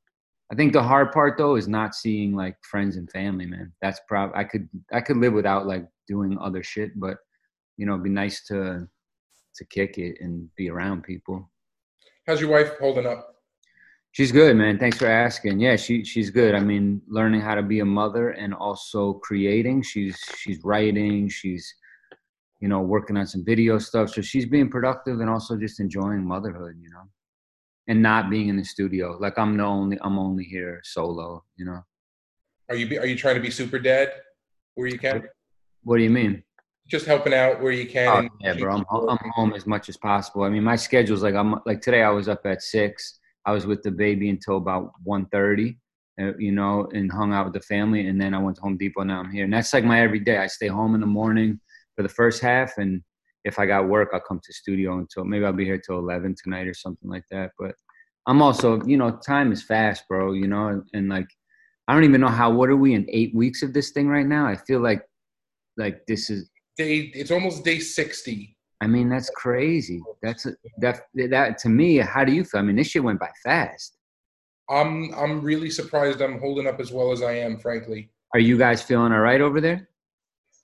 I 0.50 0.54
think 0.54 0.72
the 0.72 0.82
hard 0.82 1.12
part 1.12 1.36
though 1.38 1.56
is 1.56 1.66
not 1.66 1.94
seeing 1.94 2.34
like 2.34 2.56
friends 2.62 2.96
and 2.96 3.10
family, 3.10 3.46
man. 3.46 3.72
That's 3.82 4.00
prob 4.06 4.30
I 4.34 4.44
could 4.44 4.68
I 4.92 5.00
could 5.00 5.16
live 5.16 5.32
without 5.32 5.66
like 5.66 5.86
doing 6.06 6.38
other 6.40 6.62
shit, 6.62 6.98
but 6.98 7.18
you 7.76 7.86
know, 7.86 7.92
it'd 7.92 8.04
be 8.04 8.10
nice 8.10 8.44
to 8.46 8.88
to 9.56 9.64
kick 9.66 9.98
it 9.98 10.18
and 10.20 10.48
be 10.56 10.70
around 10.70 11.02
people. 11.02 11.50
How's 12.26 12.40
your 12.40 12.50
wife 12.50 12.72
holding 12.78 13.06
up? 13.06 13.36
She's 14.12 14.32
good, 14.32 14.56
man. 14.56 14.78
Thanks 14.78 14.96
for 14.96 15.06
asking. 15.06 15.60
Yeah, 15.60 15.76
she 15.76 16.04
she's 16.04 16.30
good. 16.30 16.54
I 16.54 16.60
mean, 16.60 17.02
learning 17.06 17.40
how 17.40 17.54
to 17.54 17.62
be 17.62 17.80
a 17.80 17.84
mother 17.84 18.30
and 18.30 18.54
also 18.54 19.14
creating. 19.14 19.82
She's 19.82 20.18
she's 20.38 20.62
writing. 20.64 21.28
She's 21.28 21.74
you 22.60 22.68
know 22.68 22.80
working 22.80 23.16
on 23.16 23.26
some 23.26 23.44
video 23.44 23.78
stuff. 23.78 24.10
So 24.10 24.22
she's 24.22 24.46
being 24.46 24.70
productive 24.70 25.20
and 25.20 25.28
also 25.28 25.56
just 25.56 25.80
enjoying 25.80 26.24
motherhood. 26.24 26.76
You 26.80 26.88
know, 26.90 27.02
and 27.88 28.02
not 28.02 28.30
being 28.30 28.48
in 28.48 28.56
the 28.56 28.64
studio. 28.64 29.16
Like 29.18 29.38
I'm 29.38 29.56
the 29.56 29.64
only 29.64 29.98
I'm 30.02 30.18
only 30.18 30.44
here 30.44 30.80
solo. 30.84 31.44
You 31.56 31.66
know. 31.66 31.80
Are 32.68 32.76
you 32.76 33.00
are 33.00 33.06
you 33.06 33.16
trying 33.16 33.36
to 33.36 33.40
be 33.40 33.50
super 33.50 33.78
dead 33.78 34.12
where 34.74 34.88
you 34.88 34.98
can? 34.98 35.24
What 35.84 35.98
do 35.98 36.02
you 36.02 36.10
mean? 36.10 36.42
Just 36.88 37.06
helping 37.06 37.34
out 37.34 37.60
where 37.60 37.72
you 37.72 37.86
can. 37.86 38.08
Oh, 38.08 38.36
yeah, 38.40 38.54
bro. 38.54 38.76
I'm, 38.76 38.84
I'm 38.90 39.30
home 39.34 39.52
as 39.54 39.66
much 39.66 39.88
as 39.88 39.96
possible. 39.96 40.44
I 40.44 40.48
mean, 40.48 40.62
my 40.62 40.76
schedule's 40.76 41.22
like 41.22 41.34
I'm 41.34 41.60
like 41.66 41.80
today. 41.80 42.02
I 42.02 42.10
was 42.10 42.28
up 42.28 42.46
at 42.46 42.62
six 42.62 43.18
I 43.46 43.52
was 43.52 43.64
with 43.64 43.82
the 43.82 43.92
baby 43.92 44.28
until 44.28 44.56
about 44.56 44.92
1.30, 45.06 45.78
uh, 46.20 46.36
you 46.36 46.50
know, 46.50 46.88
and 46.92 47.10
hung 47.10 47.32
out 47.32 47.46
with 47.46 47.54
the 47.54 47.60
family. 47.60 48.08
And 48.08 48.20
then 48.20 48.34
I 48.34 48.38
went 48.38 48.56
to 48.56 48.62
Home 48.62 48.76
Depot. 48.76 49.04
Now 49.04 49.20
I'm 49.20 49.30
here. 49.30 49.44
And 49.44 49.52
that's 49.52 49.72
like 49.72 49.84
my 49.84 50.00
everyday. 50.00 50.38
I 50.38 50.48
stay 50.48 50.66
home 50.66 50.96
in 50.96 51.00
the 51.00 51.06
morning 51.06 51.60
for 51.94 52.02
the 52.02 52.08
first 52.08 52.42
half. 52.42 52.76
And 52.76 53.02
if 53.46 53.58
I 53.58 53.64
got 53.64 53.88
work, 53.88 54.10
I'll 54.12 54.20
come 54.20 54.40
to 54.44 54.52
studio 54.52 54.98
until 54.98 55.24
maybe 55.24 55.44
I'll 55.44 55.52
be 55.52 55.64
here 55.64 55.78
till 55.78 55.98
11 55.98 56.34
tonight 56.42 56.66
or 56.66 56.74
something 56.74 57.08
like 57.08 57.24
that. 57.30 57.52
But 57.58 57.74
I'm 58.26 58.42
also, 58.42 58.82
you 58.84 58.96
know, 58.96 59.18
time 59.24 59.52
is 59.52 59.62
fast, 59.62 60.04
bro, 60.08 60.32
you 60.32 60.48
know, 60.48 60.68
and, 60.68 60.82
and 60.92 61.08
like, 61.08 61.28
I 61.88 61.94
don't 61.94 62.04
even 62.04 62.20
know 62.20 62.28
how, 62.28 62.50
what 62.50 62.68
are 62.68 62.76
we 62.76 62.94
in 62.94 63.06
eight 63.08 63.34
weeks 63.34 63.62
of 63.62 63.72
this 63.72 63.92
thing 63.92 64.08
right 64.08 64.26
now? 64.26 64.46
I 64.46 64.56
feel 64.56 64.80
like, 64.80 65.02
like 65.76 66.00
this 66.08 66.28
is 66.28 66.50
day, 66.76 67.12
it's 67.14 67.30
almost 67.30 67.64
day 67.64 67.78
60 67.78 68.56
I 68.82 68.86
mean, 68.86 69.08
that's 69.08 69.30
crazy. 69.30 70.02
That's 70.22 70.46
a, 70.46 70.52
that 70.78 71.00
that 71.14 71.58
to 71.58 71.68
me. 71.68 71.96
How 71.96 72.24
do 72.24 72.32
you 72.32 72.44
feel? 72.44 72.60
I 72.60 72.62
mean, 72.62 72.76
this 72.76 72.88
shit 72.88 73.02
went 73.02 73.18
by 73.18 73.30
fast. 73.42 73.96
I'm 74.68 75.14
I'm 75.14 75.40
really 75.40 75.70
surprised 75.70 76.20
I'm 76.20 76.38
holding 76.38 76.66
up 76.66 76.78
as 76.78 76.92
well 76.92 77.10
as 77.10 77.22
I 77.22 77.32
am, 77.32 77.58
frankly. 77.58 78.10
Are 78.34 78.40
you 78.40 78.58
guys 78.58 78.82
feeling 78.82 79.12
all 79.12 79.20
right 79.20 79.40
over 79.40 79.60
there? 79.60 79.88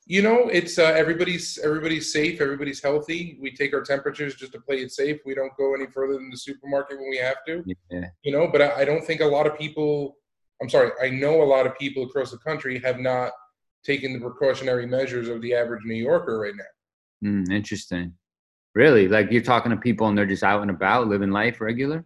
You 0.06 0.22
know, 0.22 0.48
it's 0.48 0.78
uh, 0.78 0.94
everybody's 0.96 1.58
everybody's 1.62 2.12
safe, 2.12 2.40
everybody's 2.40 2.82
healthy. 2.82 3.38
We 3.40 3.52
take 3.52 3.72
our 3.72 3.82
temperatures 3.82 4.34
just 4.34 4.52
to 4.52 4.60
play 4.60 4.78
it 4.78 4.90
safe. 4.90 5.20
We 5.24 5.34
don't 5.34 5.56
go 5.56 5.74
any 5.74 5.86
further 5.86 6.14
than 6.14 6.30
the 6.30 6.36
supermarket 6.36 6.98
when 6.98 7.08
we 7.08 7.18
have 7.18 7.44
to. 7.46 7.62
Yeah. 7.90 8.06
You 8.22 8.32
know, 8.32 8.48
but 8.48 8.62
I, 8.62 8.80
I 8.80 8.84
don't 8.84 9.04
think 9.04 9.20
a 9.20 9.26
lot 9.26 9.46
of 9.46 9.56
people. 9.56 10.16
I'm 10.60 10.68
sorry, 10.68 10.90
I 11.02 11.10
know 11.10 11.42
a 11.42 11.44
lot 11.44 11.66
of 11.66 11.76
people 11.78 12.04
across 12.04 12.30
the 12.30 12.38
country 12.38 12.78
have 12.80 12.98
not 12.98 13.32
taken 13.84 14.12
the 14.12 14.20
precautionary 14.20 14.86
measures 14.86 15.28
of 15.28 15.40
the 15.42 15.54
average 15.54 15.84
New 15.84 15.94
Yorker 15.94 16.38
right 16.38 16.54
now. 16.56 17.28
Mm, 17.28 17.50
interesting. 17.50 18.14
Really? 18.74 19.08
Like 19.08 19.30
you're 19.30 19.42
talking 19.42 19.70
to 19.70 19.76
people 19.76 20.06
and 20.06 20.16
they're 20.16 20.26
just 20.26 20.44
out 20.44 20.62
and 20.62 20.70
about, 20.70 21.08
living 21.08 21.30
life 21.30 21.60
regular? 21.60 22.04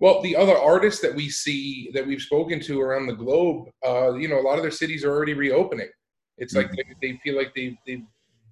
Well, 0.00 0.22
the 0.22 0.36
other 0.36 0.56
artists 0.56 1.00
that 1.00 1.14
we 1.14 1.28
see 1.30 1.90
that 1.94 2.06
we've 2.06 2.20
spoken 2.20 2.60
to 2.60 2.80
around 2.80 3.06
the 3.06 3.14
globe, 3.14 3.68
uh, 3.86 4.14
you 4.14 4.28
know, 4.28 4.38
a 4.38 4.42
lot 4.42 4.56
of 4.56 4.62
their 4.62 4.70
cities 4.70 5.04
are 5.04 5.10
already 5.10 5.34
reopening. 5.34 5.88
It's 6.38 6.54
mm-hmm. 6.54 6.68
like 6.68 6.76
they, 7.00 7.08
they, 7.08 7.20
feel 7.22 7.36
like 7.36 7.54
they 7.54 7.78
they 7.86 8.02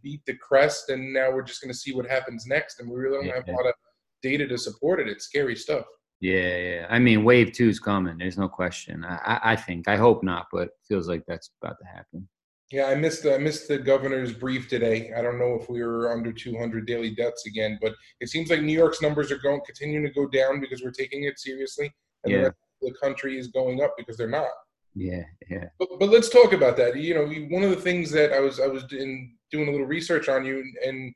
beat 0.02 0.20
the 0.26 0.36
crest, 0.36 0.90
and 0.90 1.12
now 1.12 1.30
we're 1.30 1.42
just 1.42 1.62
going 1.62 1.72
to 1.72 1.78
see 1.78 1.92
what 1.92 2.06
happens 2.06 2.46
next. 2.46 2.80
And 2.80 2.90
we 2.90 2.98
really 2.98 3.16
don't 3.16 3.26
yeah. 3.26 3.36
have 3.36 3.48
a 3.48 3.52
lot 3.52 3.66
of 3.66 3.74
data 4.22 4.46
to 4.46 4.58
support 4.58 5.00
it. 5.00 5.08
It's 5.08 5.24
scary 5.24 5.56
stuff. 5.56 5.84
Yeah, 6.20 6.56
yeah. 6.56 6.86
I 6.88 7.00
mean, 7.00 7.24
wave 7.24 7.52
two 7.52 7.68
is 7.68 7.80
coming. 7.80 8.18
There's 8.18 8.38
no 8.38 8.48
question. 8.48 9.04
I, 9.04 9.40
I 9.42 9.56
think. 9.56 9.88
I 9.88 9.96
hope 9.96 10.22
not, 10.22 10.46
but 10.52 10.70
feels 10.86 11.08
like 11.08 11.24
that's 11.26 11.50
about 11.60 11.76
to 11.80 11.86
happen. 11.86 12.28
Yeah, 12.70 12.86
I 12.86 12.94
missed 12.94 13.26
I 13.26 13.36
missed 13.36 13.68
the 13.68 13.76
governor's 13.76 14.32
brief 14.32 14.66
today. 14.68 15.12
I 15.16 15.20
don't 15.20 15.38
know 15.38 15.58
if 15.60 15.68
we 15.68 15.82
were 15.82 16.10
under 16.10 16.32
200 16.32 16.86
daily 16.86 17.14
deaths 17.14 17.44
again, 17.46 17.78
but 17.82 17.92
it 18.20 18.30
seems 18.30 18.48
like 18.48 18.62
New 18.62 18.72
York's 18.72 19.02
numbers 19.02 19.30
are 19.30 19.38
going 19.38 19.60
continuing 19.66 20.06
to 20.06 20.12
go 20.12 20.26
down 20.26 20.58
because 20.58 20.82
we're 20.82 20.90
taking 20.90 21.24
it 21.24 21.38
seriously, 21.38 21.92
and 22.24 22.32
yeah. 22.32 22.42
the, 22.42 22.54
the 22.80 22.94
country 22.94 23.36
is 23.36 23.48
going 23.48 23.82
up 23.82 23.94
because 23.98 24.16
they're 24.16 24.26
not. 24.26 24.48
Yeah, 24.94 25.22
yeah. 25.50 25.64
But, 25.78 25.88
but 25.98 26.10
let's 26.10 26.28
talk 26.28 26.52
about 26.52 26.76
that. 26.76 26.96
You 26.96 27.14
know, 27.14 27.26
one 27.50 27.62
of 27.62 27.70
the 27.70 27.80
things 27.80 28.10
that 28.12 28.32
I 28.32 28.40
was 28.40 28.60
I 28.60 28.66
was 28.66 28.84
in, 28.92 29.34
doing 29.50 29.68
a 29.68 29.70
little 29.70 29.86
research 29.86 30.28
on 30.28 30.44
you, 30.44 30.64
and 30.84 31.12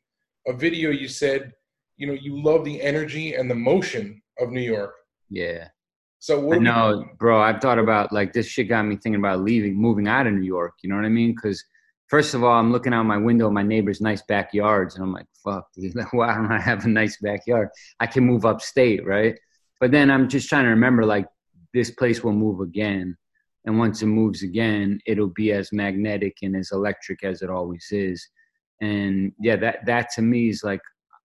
a 0.46 0.52
video 0.52 0.90
you 0.90 1.08
said, 1.08 1.52
you 1.96 2.06
know, 2.06 2.14
you 2.14 2.42
love 2.42 2.64
the 2.64 2.80
energy 2.80 3.34
and 3.34 3.50
the 3.50 3.54
motion 3.54 4.22
of 4.40 4.50
New 4.50 4.60
York. 4.60 4.94
Yeah. 5.28 5.68
So 6.18 6.40
what? 6.40 6.62
No, 6.62 7.04
bro. 7.18 7.40
I've 7.40 7.60
thought 7.60 7.78
about 7.78 8.12
like 8.12 8.32
this 8.32 8.46
shit 8.46 8.68
got 8.68 8.84
me 8.84 8.96
thinking 8.96 9.20
about 9.20 9.40
leaving, 9.40 9.74
moving 9.74 10.08
out 10.08 10.26
of 10.26 10.32
New 10.32 10.42
York. 10.42 10.74
You 10.82 10.90
know 10.90 10.96
what 10.96 11.04
I 11.04 11.10
mean? 11.10 11.34
Because 11.34 11.62
first 12.08 12.34
of 12.34 12.44
all, 12.44 12.58
I'm 12.58 12.72
looking 12.72 12.94
out 12.94 13.04
my 13.04 13.16
window, 13.16 13.50
my 13.50 13.62
neighbor's 13.62 14.00
nice 14.00 14.22
backyards, 14.22 14.94
and 14.94 15.04
I'm 15.04 15.12
like, 15.12 15.26
fuck, 15.44 15.66
dude, 15.74 15.94
why 16.12 16.34
don't 16.34 16.52
I 16.52 16.60
have 16.60 16.84
a 16.84 16.88
nice 16.88 17.18
backyard? 17.20 17.68
I 18.00 18.06
can 18.06 18.24
move 18.24 18.44
upstate, 18.44 19.06
right? 19.06 19.38
But 19.80 19.90
then 19.90 20.10
I'm 20.10 20.28
just 20.28 20.48
trying 20.48 20.64
to 20.64 20.70
remember 20.70 21.04
like 21.04 21.26
this 21.74 21.90
place 21.90 22.24
will 22.24 22.32
move 22.32 22.60
again, 22.60 23.16
and 23.66 23.78
once 23.78 24.02
it 24.02 24.06
moves 24.06 24.42
again, 24.42 25.00
it'll 25.06 25.32
be 25.34 25.52
as 25.52 25.72
magnetic 25.72 26.36
and 26.42 26.56
as 26.56 26.70
electric 26.72 27.24
as 27.24 27.42
it 27.42 27.50
always 27.50 27.86
is. 27.90 28.26
And 28.80 29.32
yeah, 29.40 29.56
that 29.56 29.84
that 29.86 30.10
to 30.14 30.22
me 30.22 30.48
is 30.48 30.62
like 30.64 30.80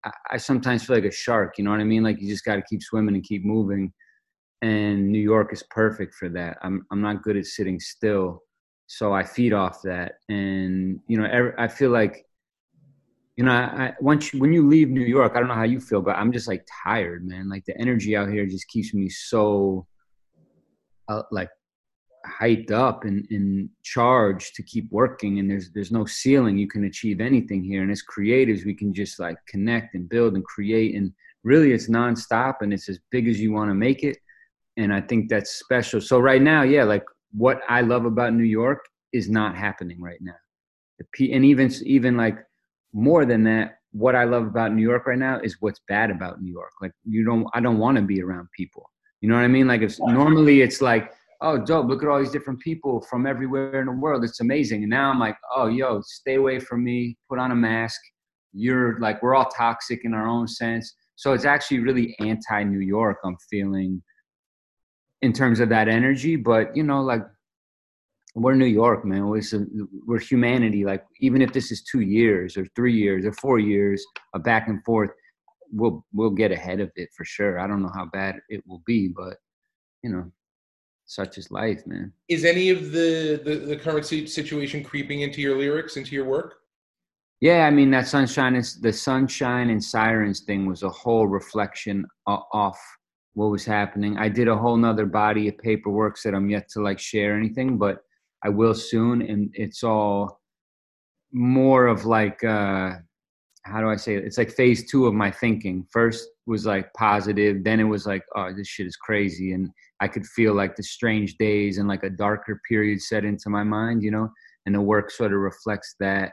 I, 0.04 0.10
I 0.32 0.36
sometimes 0.36 0.84
feel 0.84 0.96
like 0.96 1.04
a 1.04 1.10
shark. 1.10 1.58
You 1.58 1.64
know 1.64 1.70
what 1.70 1.80
I 1.80 1.84
mean? 1.84 2.02
Like 2.02 2.20
you 2.20 2.28
just 2.28 2.44
got 2.44 2.56
to 2.56 2.62
keep 2.62 2.82
swimming 2.82 3.14
and 3.14 3.24
keep 3.24 3.44
moving 3.44 3.92
and 4.62 5.08
New 5.10 5.20
York 5.20 5.52
is 5.52 5.62
perfect 5.64 6.14
for 6.14 6.28
that. 6.30 6.58
I'm 6.62 6.84
I'm 6.90 7.00
not 7.00 7.22
good 7.22 7.36
at 7.36 7.46
sitting 7.46 7.78
still, 7.78 8.42
so 8.86 9.12
I 9.12 9.22
feed 9.22 9.52
off 9.52 9.82
that. 9.82 10.14
And 10.28 11.00
you 11.06 11.18
know, 11.18 11.28
every, 11.30 11.52
I 11.58 11.68
feel 11.68 11.90
like, 11.90 12.26
you 13.36 13.44
know, 13.44 13.52
I, 13.52 13.94
once 14.00 14.32
you, 14.32 14.40
when 14.40 14.52
you 14.52 14.66
leave 14.66 14.88
New 14.88 15.04
York, 15.04 15.32
I 15.34 15.38
don't 15.38 15.48
know 15.48 15.54
how 15.54 15.62
you 15.62 15.80
feel, 15.80 16.02
but 16.02 16.16
I'm 16.16 16.32
just 16.32 16.48
like 16.48 16.66
tired, 16.84 17.26
man. 17.26 17.48
Like 17.48 17.64
the 17.66 17.78
energy 17.78 18.16
out 18.16 18.30
here 18.30 18.46
just 18.46 18.68
keeps 18.68 18.92
me 18.92 19.08
so, 19.08 19.86
uh, 21.08 21.22
like, 21.30 21.50
hyped 22.26 22.70
up 22.70 23.04
and, 23.04 23.26
and 23.30 23.68
charged 23.82 24.54
to 24.54 24.62
keep 24.62 24.90
working. 24.90 25.38
And 25.38 25.50
there's 25.50 25.70
there's 25.70 25.92
no 25.92 26.04
ceiling. 26.04 26.58
You 26.58 26.68
can 26.68 26.84
achieve 26.84 27.20
anything 27.20 27.62
here. 27.62 27.82
And 27.82 27.90
as 27.90 28.02
creatives, 28.02 28.64
we 28.64 28.74
can 28.74 28.92
just 28.92 29.18
like 29.18 29.36
connect 29.46 29.94
and 29.94 30.08
build 30.08 30.34
and 30.34 30.44
create. 30.44 30.94
And 30.94 31.12
really, 31.44 31.72
it's 31.72 31.88
nonstop 31.88 32.56
and 32.60 32.72
it's 32.72 32.88
as 32.88 32.98
big 33.10 33.28
as 33.28 33.40
you 33.40 33.52
want 33.52 33.70
to 33.70 33.74
make 33.74 34.02
it 34.02 34.18
and 34.78 34.94
I 34.94 35.00
think 35.00 35.28
that's 35.28 35.58
special. 35.58 36.00
So 36.00 36.18
right 36.20 36.40
now, 36.40 36.62
yeah, 36.62 36.84
like 36.84 37.04
what 37.32 37.60
I 37.68 37.82
love 37.82 38.04
about 38.06 38.32
New 38.32 38.44
York 38.44 38.78
is 39.12 39.28
not 39.28 39.56
happening 39.56 40.00
right 40.00 40.20
now. 40.20 40.36
the 40.98 41.04
P, 41.12 41.32
And 41.32 41.44
even 41.44 41.70
even 41.84 42.16
like 42.16 42.38
more 42.92 43.26
than 43.26 43.42
that, 43.44 43.78
what 43.92 44.14
I 44.14 44.24
love 44.24 44.44
about 44.44 44.72
New 44.72 44.82
York 44.82 45.06
right 45.06 45.18
now 45.18 45.40
is 45.40 45.56
what's 45.60 45.80
bad 45.88 46.10
about 46.10 46.40
New 46.40 46.52
York. 46.52 46.70
Like 46.80 46.92
you 47.04 47.24
don't, 47.24 47.46
I 47.52 47.60
don't 47.60 47.78
want 47.78 47.96
to 47.96 48.02
be 48.02 48.22
around 48.22 48.48
people. 48.56 48.88
You 49.20 49.28
know 49.28 49.34
what 49.34 49.42
I 49.42 49.48
mean? 49.48 49.66
Like 49.66 49.82
if 49.82 49.98
normally 49.98 50.62
it's 50.62 50.80
like, 50.80 51.12
oh, 51.40 51.58
dope, 51.58 51.86
look 51.86 52.02
at 52.02 52.08
all 52.08 52.18
these 52.18 52.30
different 52.30 52.60
people 52.60 53.00
from 53.08 53.26
everywhere 53.26 53.80
in 53.80 53.86
the 53.86 53.92
world. 53.92 54.24
It's 54.24 54.40
amazing. 54.40 54.82
And 54.82 54.90
now 54.90 55.10
I'm 55.10 55.20
like, 55.20 55.36
oh, 55.54 55.68
yo, 55.68 56.00
stay 56.04 56.34
away 56.34 56.58
from 56.58 56.82
me. 56.84 57.16
Put 57.28 57.38
on 57.38 57.52
a 57.52 57.54
mask. 57.54 58.00
You're 58.52 58.98
like, 58.98 59.22
we're 59.22 59.34
all 59.34 59.48
toxic 59.48 60.04
in 60.04 60.14
our 60.14 60.26
own 60.26 60.48
sense. 60.48 60.94
So 61.16 61.32
it's 61.32 61.44
actually 61.44 61.80
really 61.80 62.16
anti 62.20 62.64
New 62.64 62.80
York. 62.80 63.18
I'm 63.24 63.36
feeling 63.50 64.02
in 65.22 65.32
terms 65.32 65.60
of 65.60 65.68
that 65.68 65.88
energy. 65.88 66.36
But 66.36 66.76
you 66.76 66.82
know, 66.82 67.02
like 67.02 67.22
we're 68.34 68.54
New 68.54 68.66
York, 68.66 69.04
man. 69.04 69.26
We're, 69.28 69.42
we're 70.06 70.20
humanity. 70.20 70.84
Like 70.84 71.04
even 71.20 71.42
if 71.42 71.52
this 71.52 71.70
is 71.72 71.82
two 71.82 72.00
years 72.00 72.56
or 72.56 72.66
three 72.76 72.94
years 72.94 73.26
or 73.26 73.32
four 73.32 73.58
years 73.58 74.04
of 74.34 74.42
back 74.42 74.68
and 74.68 74.82
forth, 74.84 75.10
we'll 75.72 76.04
we'll 76.12 76.30
get 76.30 76.52
ahead 76.52 76.80
of 76.80 76.90
it 76.96 77.08
for 77.16 77.24
sure. 77.24 77.58
I 77.58 77.66
don't 77.66 77.82
know 77.82 77.92
how 77.94 78.06
bad 78.06 78.36
it 78.48 78.62
will 78.66 78.82
be, 78.86 79.08
but 79.08 79.36
you 80.02 80.10
know, 80.10 80.30
such 81.08 81.38
is 81.38 81.50
life, 81.50 81.86
man. 81.86 82.12
Is 82.28 82.44
any 82.44 82.70
of 82.70 82.92
the 82.92 83.40
the, 83.44 83.54
the 83.56 83.76
current 83.76 84.06
situation 84.06 84.84
creeping 84.84 85.22
into 85.22 85.40
your 85.40 85.58
lyrics, 85.58 85.96
into 85.96 86.14
your 86.14 86.26
work? 86.26 86.56
Yeah, 87.40 87.66
I 87.66 87.70
mean 87.70 87.90
that 87.92 88.06
sunshine 88.06 88.54
is 88.54 88.80
the 88.80 88.92
sunshine 88.92 89.70
and 89.70 89.82
sirens 89.82 90.40
thing 90.40 90.66
was 90.66 90.82
a 90.82 90.90
whole 90.90 91.26
reflection 91.26 92.06
off 92.26 92.78
what 93.34 93.50
was 93.50 93.64
happening. 93.64 94.18
I 94.18 94.28
did 94.28 94.48
a 94.48 94.56
whole 94.56 94.76
nother 94.76 95.06
body 95.06 95.48
of 95.48 95.56
paperwork 95.58 96.20
that 96.24 96.34
I'm 96.34 96.50
yet 96.50 96.68
to 96.70 96.82
like 96.82 96.98
share 96.98 97.36
anything, 97.36 97.78
but 97.78 97.98
I 98.44 98.48
will 98.48 98.74
soon. 98.74 99.22
And 99.22 99.50
it's 99.54 99.84
all 99.84 100.40
more 101.32 101.86
of 101.86 102.04
like, 102.04 102.42
uh, 102.42 102.94
how 103.62 103.80
do 103.80 103.88
I 103.88 103.96
say 103.96 104.16
it? 104.16 104.24
It's 104.24 104.38
like 104.38 104.50
phase 104.50 104.90
two 104.90 105.06
of 105.06 105.14
my 105.14 105.30
thinking. 105.30 105.86
First 105.92 106.28
was 106.46 106.66
like 106.66 106.92
positive, 106.94 107.62
then 107.62 107.78
it 107.78 107.84
was 107.84 108.06
like, 108.06 108.24
oh, 108.34 108.52
this 108.52 108.66
shit 108.66 108.88
is 108.88 108.96
crazy. 108.96 109.52
And 109.52 109.70
I 110.00 110.08
could 110.08 110.26
feel 110.26 110.54
like 110.54 110.76
the 110.76 110.82
strange 110.82 111.36
days 111.38 111.78
and 111.78 111.88
like 111.88 112.04
a 112.04 112.10
darker 112.10 112.60
period 112.68 113.02
set 113.02 113.24
into 113.24 113.50
my 113.50 113.64
mind, 113.64 114.02
you 114.02 114.10
know, 114.10 114.30
and 114.66 114.74
the 114.74 114.80
work 114.80 115.10
sort 115.10 115.32
of 115.32 115.40
reflects 115.40 115.94
that. 116.00 116.32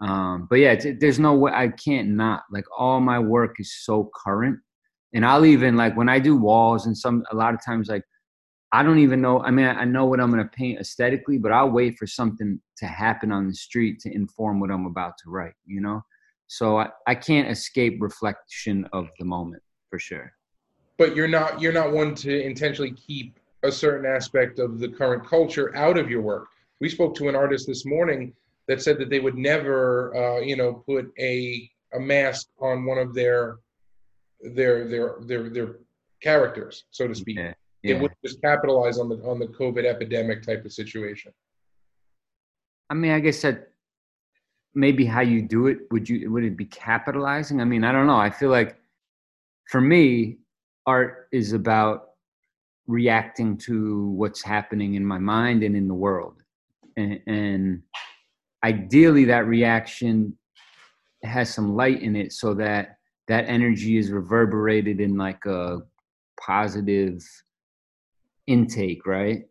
Um, 0.00 0.46
but 0.50 0.56
yeah, 0.56 0.80
there's 1.00 1.18
no 1.18 1.34
way 1.34 1.52
I 1.54 1.68
can't 1.68 2.10
not 2.10 2.42
like 2.50 2.64
all 2.76 3.00
my 3.00 3.18
work 3.18 3.56
is 3.60 3.72
so 3.84 4.10
current 4.24 4.58
and 5.14 5.24
I'll 5.24 5.44
even 5.44 5.76
like 5.76 5.96
when 5.96 6.08
I 6.08 6.18
do 6.18 6.36
walls 6.36 6.86
and 6.86 6.96
some 6.96 7.22
a 7.30 7.36
lot 7.36 7.54
of 7.54 7.64
times 7.64 7.88
like 7.88 8.02
I 8.74 8.82
don't 8.82 9.00
even 9.00 9.20
know. 9.20 9.42
I 9.42 9.50
mean, 9.50 9.66
I 9.66 9.84
know 9.84 10.06
what 10.06 10.18
I'm 10.18 10.30
going 10.30 10.42
to 10.42 10.48
paint 10.48 10.80
aesthetically, 10.80 11.36
but 11.36 11.52
I'll 11.52 11.68
wait 11.68 11.98
for 11.98 12.06
something 12.06 12.58
to 12.78 12.86
happen 12.86 13.30
on 13.30 13.46
the 13.46 13.54
street 13.54 14.00
to 14.00 14.14
inform 14.14 14.60
what 14.60 14.70
I'm 14.70 14.86
about 14.86 15.12
to 15.24 15.30
write, 15.30 15.52
you 15.66 15.82
know? 15.82 16.00
So 16.46 16.78
I, 16.78 16.88
I 17.06 17.14
can't 17.14 17.50
escape 17.50 17.98
reflection 18.00 18.88
of 18.94 19.08
the 19.18 19.26
moment 19.26 19.62
for 19.90 19.98
sure. 19.98 20.32
But 21.02 21.16
you're 21.16 21.26
not 21.26 21.60
you're 21.60 21.72
not 21.72 21.90
one 21.90 22.14
to 22.26 22.42
intentionally 22.44 22.92
keep 22.92 23.34
a 23.64 23.72
certain 23.72 24.06
aspect 24.06 24.60
of 24.60 24.78
the 24.78 24.88
current 24.88 25.26
culture 25.26 25.74
out 25.74 25.98
of 25.98 26.08
your 26.08 26.22
work. 26.22 26.46
We 26.80 26.88
spoke 26.88 27.16
to 27.16 27.28
an 27.28 27.34
artist 27.34 27.66
this 27.66 27.84
morning 27.84 28.32
that 28.68 28.80
said 28.80 28.98
that 28.98 29.10
they 29.10 29.18
would 29.18 29.36
never, 29.36 30.14
uh, 30.14 30.38
you 30.42 30.54
know, 30.54 30.74
put 30.74 31.12
a 31.18 31.68
a 31.92 31.98
mask 31.98 32.50
on 32.60 32.84
one 32.84 32.98
of 32.98 33.14
their 33.14 33.58
their 34.54 34.86
their 34.86 35.16
their 35.22 35.50
their 35.50 35.68
characters, 36.22 36.84
so 36.92 37.08
to 37.08 37.16
speak. 37.16 37.36
Yeah. 37.36 37.54
Yeah. 37.82 37.96
It 37.96 38.00
would 38.00 38.12
just 38.24 38.40
capitalize 38.40 39.00
on 39.00 39.08
the 39.08 39.16
on 39.28 39.40
the 39.40 39.48
COVID 39.48 39.84
epidemic 39.84 40.44
type 40.44 40.64
of 40.64 40.72
situation. 40.72 41.32
I 42.90 42.94
mean, 42.94 43.10
I 43.10 43.18
guess 43.18 43.42
that 43.42 43.72
maybe 44.72 45.04
how 45.04 45.22
you 45.22 45.42
do 45.42 45.66
it 45.66 45.78
would 45.90 46.08
you 46.08 46.30
would 46.30 46.44
it 46.44 46.56
be 46.56 46.66
capitalizing? 46.66 47.60
I 47.60 47.64
mean, 47.64 47.82
I 47.82 47.90
don't 47.90 48.06
know. 48.06 48.18
I 48.18 48.30
feel 48.30 48.50
like 48.50 48.78
for 49.66 49.80
me, 49.80 50.38
art 50.86 51.28
is 51.32 51.52
about 51.52 52.10
reacting 52.86 53.56
to 53.56 54.08
what's 54.10 54.42
happening 54.42 54.94
in 54.94 55.04
my 55.04 55.18
mind 55.18 55.62
and 55.62 55.76
in 55.76 55.88
the 55.88 55.94
world, 55.94 56.42
and, 56.96 57.20
and 57.26 57.82
ideally, 58.64 59.24
that 59.24 59.46
reaction 59.46 60.36
has 61.24 61.52
some 61.52 61.76
light 61.76 62.02
in 62.02 62.16
it, 62.16 62.32
so 62.32 62.54
that 62.54 62.98
that 63.28 63.44
energy 63.46 63.96
is 63.96 64.10
reverberated 64.10 65.00
in 65.00 65.16
like 65.16 65.44
a 65.46 65.78
positive 66.40 67.22
intake, 68.46 69.06
right? 69.06 69.44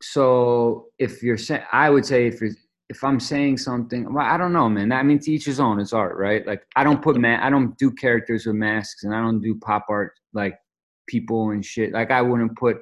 So 0.00 0.86
if 0.98 1.22
you're 1.24 1.36
saying, 1.36 1.64
I 1.72 1.90
would 1.90 2.06
say 2.06 2.28
if 2.28 2.40
you're, 2.40 2.52
if 2.90 3.04
I'm 3.04 3.20
saying 3.20 3.58
something, 3.58 4.12
well, 4.12 4.24
I 4.24 4.38
don't 4.38 4.52
know, 4.52 4.68
man. 4.68 4.92
I 4.92 5.02
mean, 5.02 5.18
to 5.20 5.30
each 5.30 5.44
his 5.44 5.60
own. 5.60 5.78
It's 5.78 5.92
art, 5.92 6.16
right? 6.16 6.46
Like 6.46 6.62
I 6.74 6.84
don't 6.84 7.02
put 7.02 7.16
man, 7.16 7.40
I 7.40 7.50
don't 7.50 7.76
do 7.78 7.90
characters 7.90 8.46
with 8.46 8.56
masks, 8.56 9.04
and 9.04 9.14
I 9.14 9.20
don't 9.20 9.40
do 9.40 9.54
pop 9.56 9.86
art 9.88 10.12
like 10.32 10.58
people 11.06 11.50
and 11.50 11.64
shit. 11.64 11.92
Like 11.92 12.10
I 12.10 12.22
wouldn't 12.22 12.56
put, 12.56 12.78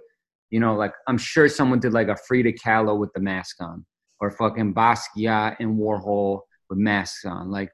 you 0.51 0.61
know, 0.61 0.75
like 0.77 0.93
I'm 1.09 1.19
sure 1.19 1.49
someone 1.49 1.81
did 1.81 1.93
like 1.93 2.09
a 2.09 2.17
Frida 2.17 2.53
Kahlo 2.53 2.99
with 2.99 3.13
the 3.15 3.21
mask 3.21 3.57
on, 3.61 3.85
or 4.21 4.31
fucking 4.31 4.75
Basquiat 4.75 5.57
and 5.59 5.77
Warhol 5.77 6.43
with 6.71 6.79
masks 6.79 7.25
on. 7.25 7.51
Like 7.51 7.71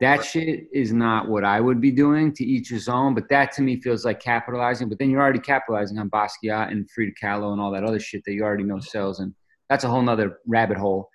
that 0.00 0.22
shit 0.24 0.64
is 0.72 0.92
not 0.92 1.28
what 1.28 1.44
I 1.44 1.60
would 1.60 1.80
be 1.80 1.90
doing 1.90 2.32
to 2.34 2.44
each 2.44 2.68
his 2.68 2.88
own, 2.88 3.14
but 3.14 3.28
that 3.30 3.52
to 3.52 3.62
me 3.62 3.80
feels 3.80 4.04
like 4.04 4.20
capitalizing. 4.20 4.90
But 4.90 4.98
then 4.98 5.08
you're 5.08 5.20
already 5.20 5.40
capitalizing 5.40 5.98
on 5.98 6.10
Basquiat 6.10 6.70
and 6.70 6.90
Frida 6.90 7.12
Kahlo 7.22 7.52
and 7.52 7.60
all 7.60 7.70
that 7.72 7.84
other 7.84 8.00
shit 8.00 8.22
that 8.26 8.32
you 8.32 8.42
already 8.42 8.64
know 8.64 8.80
sells, 8.80 9.20
and 9.20 9.34
that's 9.70 9.84
a 9.84 9.88
whole 9.88 10.02
nother 10.02 10.40
rabbit 10.46 10.76
hole. 10.76 11.08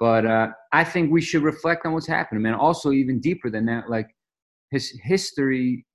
But 0.00 0.26
uh, 0.26 0.48
I 0.72 0.82
think 0.82 1.12
we 1.12 1.20
should 1.20 1.42
reflect 1.42 1.86
on 1.86 1.92
what's 1.92 2.06
happening, 2.06 2.42
man. 2.42 2.54
Also, 2.54 2.90
even 2.90 3.20
deeper 3.20 3.50
than 3.50 3.66
that, 3.66 3.88
like 3.88 4.08
his 4.70 4.98
history. 5.02 5.86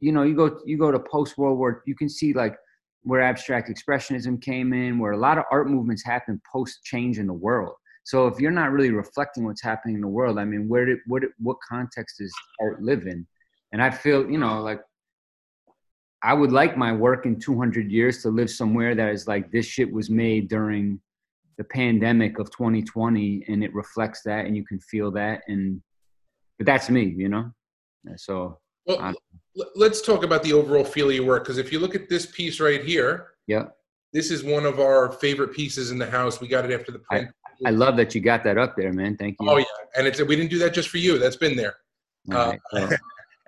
You 0.00 0.12
know, 0.12 0.24
you 0.24 0.34
go 0.34 0.60
you 0.66 0.76
go 0.76 0.90
to 0.90 0.98
post 0.98 1.38
World 1.38 1.58
War, 1.58 1.82
you 1.86 1.94
can 1.94 2.08
see 2.08 2.32
like 2.32 2.56
where 3.04 3.20
abstract 3.20 3.70
expressionism 3.70 4.42
came 4.42 4.72
in, 4.72 4.98
where 4.98 5.12
a 5.12 5.16
lot 5.16 5.38
of 5.38 5.44
art 5.50 5.68
movements 5.68 6.04
happened 6.04 6.40
post 6.52 6.82
change 6.84 7.18
in 7.18 7.28
the 7.28 7.32
world 7.32 7.74
so 8.04 8.26
if 8.26 8.40
you're 8.40 8.50
not 8.50 8.72
really 8.72 8.90
reflecting 8.90 9.44
what's 9.44 9.62
happening 9.62 9.94
in 9.94 10.00
the 10.00 10.08
world, 10.08 10.38
I 10.38 10.44
mean, 10.44 10.68
where 10.68 10.84
did 10.84 10.98
what 11.06 11.22
what 11.38 11.58
context 11.66 12.18
does 12.18 12.32
art 12.60 12.82
live 12.82 13.06
in? 13.06 13.26
And 13.72 13.82
I 13.82 13.90
feel, 13.90 14.28
you 14.28 14.38
know, 14.38 14.60
like 14.60 14.80
I 16.22 16.34
would 16.34 16.52
like 16.52 16.76
my 16.76 16.92
work 16.92 17.26
in 17.26 17.38
200 17.38 17.90
years 17.90 18.22
to 18.22 18.30
live 18.30 18.50
somewhere 18.50 18.94
that 18.94 19.10
is 19.10 19.28
like 19.28 19.50
this 19.50 19.66
shit 19.66 19.92
was 19.92 20.10
made 20.10 20.48
during 20.48 21.00
the 21.62 21.68
pandemic 21.68 22.40
of 22.40 22.50
2020, 22.50 23.44
and 23.48 23.62
it 23.62 23.72
reflects 23.72 24.22
that, 24.24 24.46
and 24.46 24.56
you 24.56 24.64
can 24.64 24.80
feel 24.80 25.12
that, 25.12 25.42
and 25.46 25.80
but 26.58 26.66
that's 26.66 26.90
me, 26.90 27.14
you 27.16 27.28
know. 27.28 27.50
So. 28.16 28.58
Well, 28.84 29.14
let's 29.76 30.02
talk 30.02 30.24
about 30.24 30.42
the 30.42 30.54
overall 30.54 30.82
feel 30.82 31.08
of 31.08 31.14
your 31.14 31.24
work 31.24 31.44
because 31.44 31.56
if 31.56 31.70
you 31.70 31.78
look 31.78 31.94
at 31.94 32.08
this 32.08 32.26
piece 32.26 32.58
right 32.58 32.82
here, 32.82 33.28
yeah, 33.46 33.66
this 34.12 34.32
is 34.32 34.42
one 34.42 34.66
of 34.66 34.80
our 34.80 35.12
favorite 35.12 35.54
pieces 35.54 35.92
in 35.92 35.98
the 35.98 36.10
house. 36.10 36.40
We 36.40 36.48
got 36.48 36.68
it 36.68 36.74
after 36.74 36.90
the 36.90 36.98
print. 36.98 37.30
I 37.64 37.70
love 37.70 37.96
that 37.98 38.12
you 38.12 38.20
got 38.20 38.42
that 38.42 38.58
up 38.58 38.74
there, 38.76 38.92
man. 38.92 39.16
Thank 39.16 39.36
you. 39.40 39.48
Oh 39.48 39.58
yeah, 39.58 39.64
and 39.96 40.08
it's 40.08 40.20
we 40.20 40.34
didn't 40.34 40.50
do 40.50 40.58
that 40.58 40.74
just 40.74 40.88
for 40.88 40.98
you. 40.98 41.16
That's 41.16 41.36
been 41.36 41.54
there. 41.56 41.76
Uh, 42.32 42.54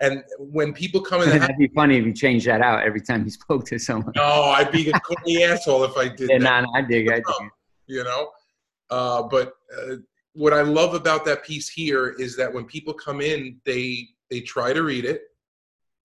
and 0.00 0.22
when 0.38 0.72
people 0.72 1.00
come 1.00 1.22
in, 1.29 1.31
that'd 1.31 1.59
be 1.59 1.66
funny 1.74 1.96
if 1.96 2.05
you 2.05 2.12
change 2.12 2.44
that 2.44 2.61
out 2.61 2.85
every 2.85 3.00
time 3.00 3.24
you 3.24 3.31
spoke 3.42 3.66
to 3.66 3.79
someone. 3.81 4.12
No, 4.14 4.22
I'd 4.22 4.70
be 4.70 4.88
a 4.88 5.00
corny 5.00 5.42
asshole 5.42 5.83
if 5.83 5.96
I 5.96 6.14
did. 6.14 6.31
Yeah, 6.31 6.38
that. 6.38 6.62
Nah, 6.62 6.72
I 6.77 6.83
dig. 6.83 7.11
I 7.11 7.16
dig. 7.16 7.50
You 7.87 8.05
know, 8.05 8.31
uh, 8.90 9.23
but 9.23 9.55
uh, 9.77 9.97
what 10.33 10.53
I 10.53 10.62
love 10.62 10.94
about 10.94 11.25
that 11.27 11.44
piece 11.44 11.68
here 11.68 12.11
is 12.18 12.37
that 12.37 12.53
when 12.53 12.64
people 12.64 12.94
come 12.94 13.20
in, 13.20 13.61
they 13.64 14.09
they 14.31 14.40
try 14.40 14.73
to 14.73 14.83
read 14.83 15.05
it, 15.05 15.23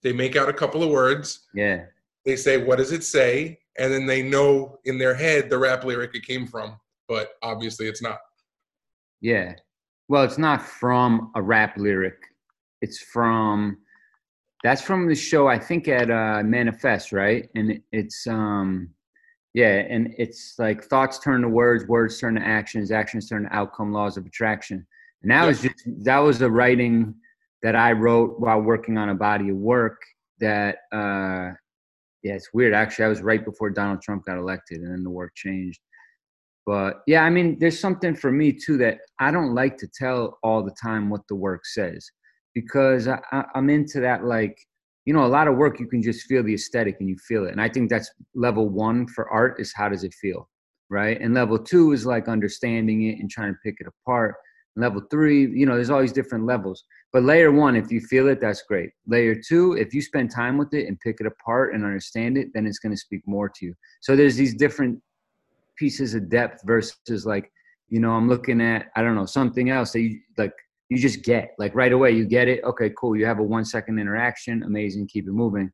they 0.04 0.14
make 0.14 0.36
out 0.36 0.50
a 0.50 0.54
couple 0.54 0.84
of 0.84 0.90
words. 0.90 1.48
Yeah. 1.54 1.86
They 2.26 2.36
say, 2.36 2.58
"What 2.58 2.78
does 2.78 2.92
it 2.92 3.04
say?" 3.04 3.60
And 3.78 3.94
then 3.94 4.06
they 4.06 4.22
know 4.22 4.78
in 4.84 4.98
their 4.98 5.16
head 5.16 5.50
the 5.50 5.58
rap 5.58 5.86
lyric 5.86 6.14
it 6.14 6.26
came 6.26 6.46
from 6.46 6.78
but 7.10 7.32
obviously 7.42 7.88
it's 7.88 8.02
not. 8.02 8.20
Yeah. 9.20 9.56
Well, 10.08 10.24
it's 10.24 10.38
not 10.38 10.62
from 10.62 11.32
a 11.36 11.42
rap 11.42 11.76
lyric. 11.78 12.18
It's 12.82 13.02
from 13.02 13.80
that's 14.64 14.82
from 14.82 15.08
the 15.08 15.16
show 15.16 15.48
I 15.48 15.60
think 15.60 15.88
at 15.90 16.10
uh 16.10 16.44
Manifest, 16.44 17.12
right? 17.12 17.50
And 17.56 17.82
it's 17.92 18.26
um 18.28 18.92
yeah, 19.54 19.86
and 19.90 20.14
it's 20.18 20.56
like 20.60 20.84
thoughts 20.84 21.20
turn 21.20 21.42
to 21.42 21.50
words, 21.50 21.88
words 21.88 22.20
turn 22.20 22.36
to 22.36 22.42
actions, 22.42 22.92
actions 22.92 23.28
turn 23.28 23.44
to 23.44 23.56
outcome, 23.56 23.92
laws 23.92 24.18
of 24.18 24.26
attraction. 24.26 24.86
And 25.22 25.32
that 25.32 25.46
was 25.46 25.62
just 25.62 25.76
that 26.04 26.20
was 26.20 26.42
a 26.42 26.50
writing 26.50 27.16
that 27.62 27.76
I 27.76 27.92
wrote 27.92 28.40
while 28.40 28.62
working 28.62 28.98
on 28.98 29.10
a 29.10 29.16
body 29.16 29.50
of 29.50 29.58
work 29.58 30.02
that 30.40 30.78
uh 30.94 31.52
yeah, 32.22 32.34
it's 32.34 32.54
weird. 32.54 32.74
Actually, 32.74 33.06
I 33.06 33.10
was 33.10 33.22
right 33.22 33.44
before 33.44 33.70
Donald 33.70 34.02
Trump 34.02 34.26
got 34.26 34.38
elected 34.38 34.82
and 34.82 34.92
then 34.92 35.04
the 35.04 35.10
work 35.10 35.34
changed. 35.36 35.80
But 36.66 37.02
yeah, 37.08 37.24
I 37.24 37.30
mean, 37.30 37.58
there's 37.60 37.80
something 37.80 38.16
for 38.16 38.32
me 38.32 38.52
too 38.52 38.78
that 38.78 39.00
I 39.20 39.32
don't 39.32 39.56
like 39.56 39.78
to 39.78 39.88
tell 39.88 40.38
all 40.44 40.64
the 40.64 40.76
time 40.82 41.10
what 41.10 41.22
the 41.28 41.36
work 41.36 41.66
says 41.66 42.08
because 42.54 43.08
I, 43.08 43.20
am 43.56 43.70
into 43.70 44.00
that. 44.02 44.26
Like, 44.26 44.58
you 45.10 45.16
know, 45.16 45.26
a 45.26 45.36
lot 45.40 45.48
of 45.48 45.58
work 45.58 45.80
you 45.80 45.88
can 45.88 46.04
just 46.04 46.28
feel 46.28 46.44
the 46.44 46.54
aesthetic 46.54 46.98
and 47.00 47.10
you 47.10 47.18
feel 47.18 47.48
it. 47.48 47.52
And 47.52 47.60
I 47.60 47.68
think 47.68 47.90
that's 47.90 48.12
level 48.36 48.70
one 48.70 49.08
for 49.08 49.28
art 49.28 49.60
is 49.60 49.74
how 49.76 49.90
does 49.90 50.04
it 50.04 50.14
feel, 50.14 50.48
right? 50.92 51.20
And 51.20 51.34
level 51.34 51.58
two 51.58 51.94
is 51.94 52.06
like 52.06 52.28
understanding 52.28 53.02
it 53.10 53.18
and 53.18 53.28
trying 53.28 53.52
to 53.52 53.60
pick 53.66 53.78
it 53.80 53.88
apart. 53.88 54.36
And 54.76 54.84
level 54.84 55.02
three, 55.10 55.50
you 55.50 55.66
know, 55.66 55.74
there's 55.74 55.90
all 55.90 56.00
these 56.00 56.14
different 56.14 56.46
levels. 56.46 56.84
But 57.12 57.24
layer 57.24 57.52
one, 57.52 57.76
if 57.76 57.92
you 57.92 58.02
feel 58.02 58.28
it, 58.28 58.40
that's 58.40 58.62
great. 58.62 58.92
Layer 59.08 59.34
two, 59.34 59.74
if 59.74 59.96
you 59.96 60.02
spend 60.04 60.30
time 60.30 60.60
with 60.60 60.76
it 60.76 60.88
and 60.88 61.00
pick 61.00 61.16
it 61.20 61.26
apart 61.26 61.74
and 61.74 61.84
understand 61.84 62.38
it, 62.38 62.50
then 62.54 62.68
it's 62.68 62.78
going 62.78 62.94
to 62.94 63.02
speak 63.02 63.24
more 63.26 63.50
to 63.50 63.66
you. 63.66 63.74
So 64.02 64.16
there's 64.16 64.36
these 64.36 64.54
different 64.54 65.02
pieces 65.76 66.14
of 66.14 66.30
depth 66.30 66.62
versus 66.68 67.26
like 67.26 67.52
you 67.88 68.00
know 68.00 68.12
i'm 68.12 68.28
looking 68.28 68.62
at 68.62 68.92
i 68.96 69.02
don't 69.02 69.16
know 69.16 69.26
something 69.26 69.70
else 69.70 69.94
that 69.94 70.02
you 70.02 70.20
like 70.38 70.52
you 70.90 70.98
just 70.98 71.24
get 71.24 71.52
like 71.58 71.74
right 71.76 71.94
away 71.94 72.12
you 72.12 72.26
get 72.26 72.48
it 72.48 72.64
okay 72.64 72.92
cool 72.98 73.16
you 73.16 73.26
have 73.26 73.40
a 73.40 73.44
one 73.44 73.64
second 73.64 74.00
interaction 74.00 74.64
amazing 74.64 75.08
keep 75.08 75.28
it 75.28 75.32
moving 75.32 75.72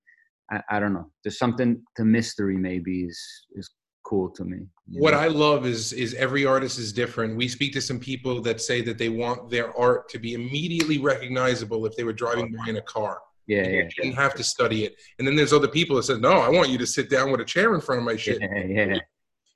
i, 0.51 0.61
I 0.69 0.79
don't 0.79 0.93
know 0.93 1.09
there's 1.23 1.39
something 1.39 1.81
to 1.95 2.05
mystery 2.05 2.57
maybe 2.57 3.03
is 3.03 3.19
is 3.55 3.69
cool 4.05 4.29
to 4.29 4.43
me 4.43 4.59
what 4.87 5.11
know? 5.11 5.19
i 5.19 5.27
love 5.27 5.65
is 5.65 5.91
is 5.93 6.13
every 6.13 6.45
artist 6.45 6.77
is 6.77 6.93
different 6.93 7.35
we 7.35 7.47
speak 7.47 7.73
to 7.73 7.81
some 7.81 7.99
people 7.99 8.39
that 8.41 8.61
say 8.61 8.81
that 8.81 8.97
they 8.97 9.09
want 9.09 9.49
their 9.49 9.75
art 9.77 10.07
to 10.09 10.19
be 10.19 10.33
immediately 10.33 10.99
recognizable 10.99 11.85
if 11.85 11.95
they 11.95 12.03
were 12.03 12.13
driving 12.13 12.55
by 12.55 12.69
in 12.69 12.77
a 12.77 12.81
car 12.83 13.19
yeah, 13.47 13.67
yeah, 13.67 13.83
you 13.83 13.89
didn't 14.01 14.15
have 14.15 14.33
to 14.35 14.43
study 14.43 14.85
it. 14.85 14.95
And 15.19 15.27
then 15.27 15.35
there's 15.35 15.53
other 15.53 15.67
people 15.67 15.95
that 15.97 16.03
said, 16.03 16.19
"No, 16.19 16.31
I 16.31 16.49
want 16.49 16.69
you 16.69 16.79
to 16.79 16.87
sit 16.87 17.11
down 17.11 17.31
with 17.31 17.41
a 17.41 17.45
chair 17.45 17.75
in 17.75 17.81
front 17.81 17.99
of 17.99 18.05
my 18.05 18.15
shit." 18.15 18.41
Yeah, 18.41 18.63
yeah. 18.65 18.97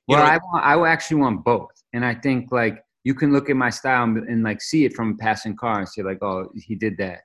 Well, 0.06 0.20
know, 0.20 0.24
I 0.24 0.38
want, 0.38 0.64
I 0.64 0.88
actually 0.88 1.16
want 1.18 1.44
both, 1.44 1.70
and 1.92 2.04
I 2.04 2.14
think 2.14 2.52
like 2.52 2.82
you 3.04 3.14
can 3.14 3.32
look 3.32 3.48
at 3.48 3.56
my 3.56 3.70
style 3.70 4.04
and, 4.04 4.28
and 4.28 4.42
like 4.42 4.60
see 4.60 4.84
it 4.84 4.94
from 4.94 5.12
a 5.12 5.16
passing 5.16 5.56
car 5.56 5.78
and 5.78 5.88
say 5.88 6.02
like, 6.02 6.22
oh, 6.22 6.48
he 6.54 6.74
did 6.74 6.96
that. 6.98 7.20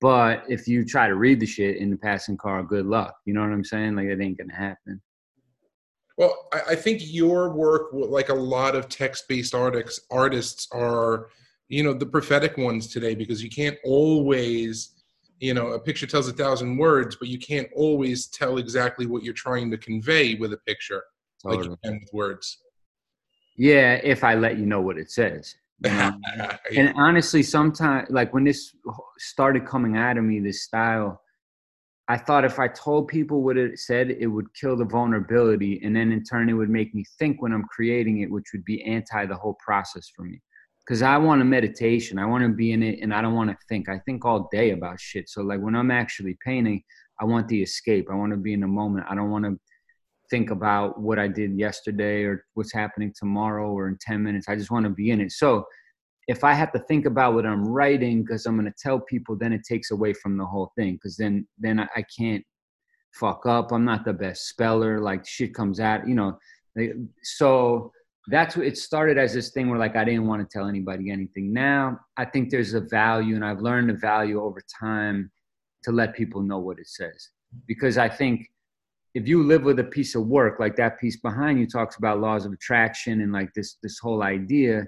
But 0.00 0.44
if 0.48 0.68
you 0.68 0.84
try 0.84 1.08
to 1.08 1.14
read 1.14 1.40
the 1.40 1.46
shit 1.46 1.78
in 1.78 1.90
the 1.90 1.96
passing 1.96 2.36
car, 2.36 2.62
good 2.62 2.86
luck. 2.86 3.14
You 3.24 3.34
know 3.34 3.40
what 3.40 3.52
I'm 3.52 3.64
saying? 3.64 3.96
Like 3.96 4.06
it 4.06 4.20
ain't 4.20 4.38
gonna 4.38 4.54
happen. 4.54 5.00
Well, 6.16 6.48
I, 6.52 6.60
I 6.70 6.74
think 6.76 7.00
your 7.02 7.50
work, 7.50 7.88
like 7.92 8.28
a 8.28 8.34
lot 8.34 8.76
of 8.76 8.88
text-based 8.88 9.54
artists, 9.54 10.00
artists 10.10 10.68
are, 10.72 11.28
you 11.68 11.82
know, 11.82 11.94
the 11.94 12.06
prophetic 12.06 12.56
ones 12.56 12.88
today 12.88 13.14
because 13.14 13.42
you 13.42 13.50
can't 13.50 13.78
always, 13.84 14.90
you 15.40 15.54
know, 15.54 15.68
a 15.68 15.80
picture 15.80 16.06
tells 16.06 16.28
a 16.28 16.32
thousand 16.32 16.76
words, 16.76 17.16
but 17.16 17.28
you 17.28 17.38
can't 17.38 17.68
always 17.74 18.26
tell 18.28 18.58
exactly 18.58 19.06
what 19.06 19.24
you're 19.24 19.34
trying 19.34 19.70
to 19.70 19.78
convey 19.78 20.34
with 20.34 20.52
a 20.52 20.58
picture 20.58 21.02
totally. 21.42 21.68
like 21.68 21.70
you 21.70 21.78
can 21.82 22.00
with 22.00 22.10
words. 22.12 22.58
Yeah, 23.56 24.00
if 24.02 24.24
I 24.24 24.34
let 24.34 24.58
you 24.58 24.66
know 24.66 24.80
what 24.80 24.98
it 24.98 25.10
says. 25.10 25.54
You 25.84 25.90
know? 25.90 26.12
yeah. 26.36 26.56
And 26.76 26.94
honestly, 26.96 27.42
sometimes 27.42 28.08
like 28.10 28.32
when 28.34 28.44
this 28.44 28.74
started 29.18 29.66
coming 29.66 29.96
out 29.96 30.18
of 30.18 30.24
me, 30.24 30.40
this 30.40 30.62
style, 30.62 31.20
I 32.08 32.18
thought 32.18 32.44
if 32.44 32.58
I 32.58 32.68
told 32.68 33.08
people 33.08 33.42
what 33.42 33.56
it 33.56 33.78
said, 33.78 34.10
it 34.10 34.26
would 34.26 34.52
kill 34.54 34.76
the 34.76 34.84
vulnerability. 34.84 35.80
And 35.82 35.96
then 35.96 36.12
in 36.12 36.22
turn, 36.22 36.50
it 36.50 36.54
would 36.54 36.68
make 36.68 36.94
me 36.94 37.04
think 37.18 37.40
when 37.40 37.52
I'm 37.52 37.64
creating 37.64 38.20
it, 38.20 38.30
which 38.30 38.50
would 38.52 38.64
be 38.64 38.82
anti 38.84 39.24
the 39.26 39.36
whole 39.36 39.56
process 39.64 40.10
for 40.14 40.22
me. 40.22 40.40
Because 40.84 41.00
I 41.00 41.16
want 41.16 41.40
a 41.40 41.46
meditation. 41.46 42.18
I 42.18 42.26
want 42.26 42.44
to 42.44 42.50
be 42.50 42.72
in 42.72 42.82
it 42.82 42.98
and 43.00 43.14
I 43.14 43.22
don't 43.22 43.32
want 43.32 43.48
to 43.48 43.56
think. 43.70 43.88
I 43.88 44.00
think 44.00 44.26
all 44.26 44.50
day 44.52 44.72
about 44.72 45.00
shit. 45.00 45.30
So, 45.30 45.40
like, 45.40 45.60
when 45.60 45.74
I'm 45.74 45.90
actually 45.90 46.36
painting, 46.44 46.82
I 47.18 47.24
want 47.24 47.48
the 47.48 47.62
escape. 47.62 48.08
I 48.10 48.14
want 48.14 48.32
to 48.32 48.36
be 48.36 48.52
in 48.52 48.60
the 48.60 48.66
moment. 48.66 49.06
I 49.08 49.14
don't 49.14 49.30
want 49.30 49.46
to 49.46 49.58
think 50.34 50.50
about 50.50 51.00
what 51.00 51.16
I 51.16 51.28
did 51.28 51.56
yesterday 51.56 52.24
or 52.24 52.44
what's 52.54 52.72
happening 52.72 53.12
tomorrow 53.16 53.70
or 53.70 53.86
in 53.86 53.96
10 54.00 54.20
minutes. 54.20 54.48
I 54.48 54.56
just 54.56 54.72
want 54.72 54.82
to 54.84 54.90
be 54.90 55.10
in 55.12 55.20
it. 55.20 55.30
So, 55.30 55.64
if 56.26 56.42
I 56.42 56.54
have 56.54 56.72
to 56.72 56.80
think 56.88 57.06
about 57.06 57.34
what 57.34 57.46
I'm 57.46 57.64
writing 57.64 58.22
because 58.22 58.46
I'm 58.46 58.58
going 58.58 58.66
to 58.66 58.82
tell 58.82 58.98
people, 58.98 59.36
then 59.36 59.52
it 59.52 59.60
takes 59.62 59.92
away 59.92 60.12
from 60.12 60.36
the 60.36 60.44
whole 60.44 60.72
thing. 60.76 60.94
Because 60.94 61.16
then, 61.16 61.46
then 61.56 61.78
I, 61.78 61.86
I, 61.94 62.04
can't 62.18 62.42
fuck 63.12 63.44
up. 63.46 63.70
I'm 63.70 63.84
not 63.84 64.04
the 64.04 64.14
best 64.14 64.48
speller. 64.48 65.00
Like 65.00 65.24
shit 65.24 65.54
comes 65.54 65.78
out, 65.80 66.08
you 66.08 66.14
know. 66.14 66.38
So 67.22 67.92
that's 68.28 68.56
what 68.56 68.66
it 68.66 68.78
started 68.78 69.18
as 69.18 69.34
this 69.34 69.50
thing 69.50 69.68
where 69.68 69.78
like 69.78 69.96
I 69.96 70.04
didn't 70.04 70.26
want 70.26 70.40
to 70.42 70.58
tell 70.58 70.66
anybody 70.66 71.10
anything. 71.10 71.52
Now 71.52 72.00
I 72.16 72.24
think 72.24 72.50
there's 72.50 72.74
a 72.74 72.80
value, 72.80 73.36
and 73.36 73.44
I've 73.44 73.60
learned 73.60 73.90
the 73.90 73.94
value 73.94 74.42
over 74.42 74.62
time 74.80 75.30
to 75.84 75.92
let 75.92 76.16
people 76.16 76.40
know 76.40 76.58
what 76.58 76.78
it 76.78 76.88
says. 76.88 77.28
Because 77.66 77.98
I 77.98 78.08
think 78.08 78.48
if 79.14 79.28
you 79.28 79.44
live 79.44 79.62
with 79.62 79.78
a 79.78 79.84
piece 79.84 80.16
of 80.16 80.26
work 80.26 80.58
like 80.58 80.74
that 80.76 80.98
piece 80.98 81.16
behind 81.16 81.58
you 81.58 81.66
talks 81.66 81.96
about 81.96 82.20
laws 82.20 82.44
of 82.44 82.52
attraction 82.52 83.20
and 83.22 83.32
like 83.32 83.52
this 83.54 83.76
this 83.82 83.98
whole 83.98 84.22
idea. 84.22 84.84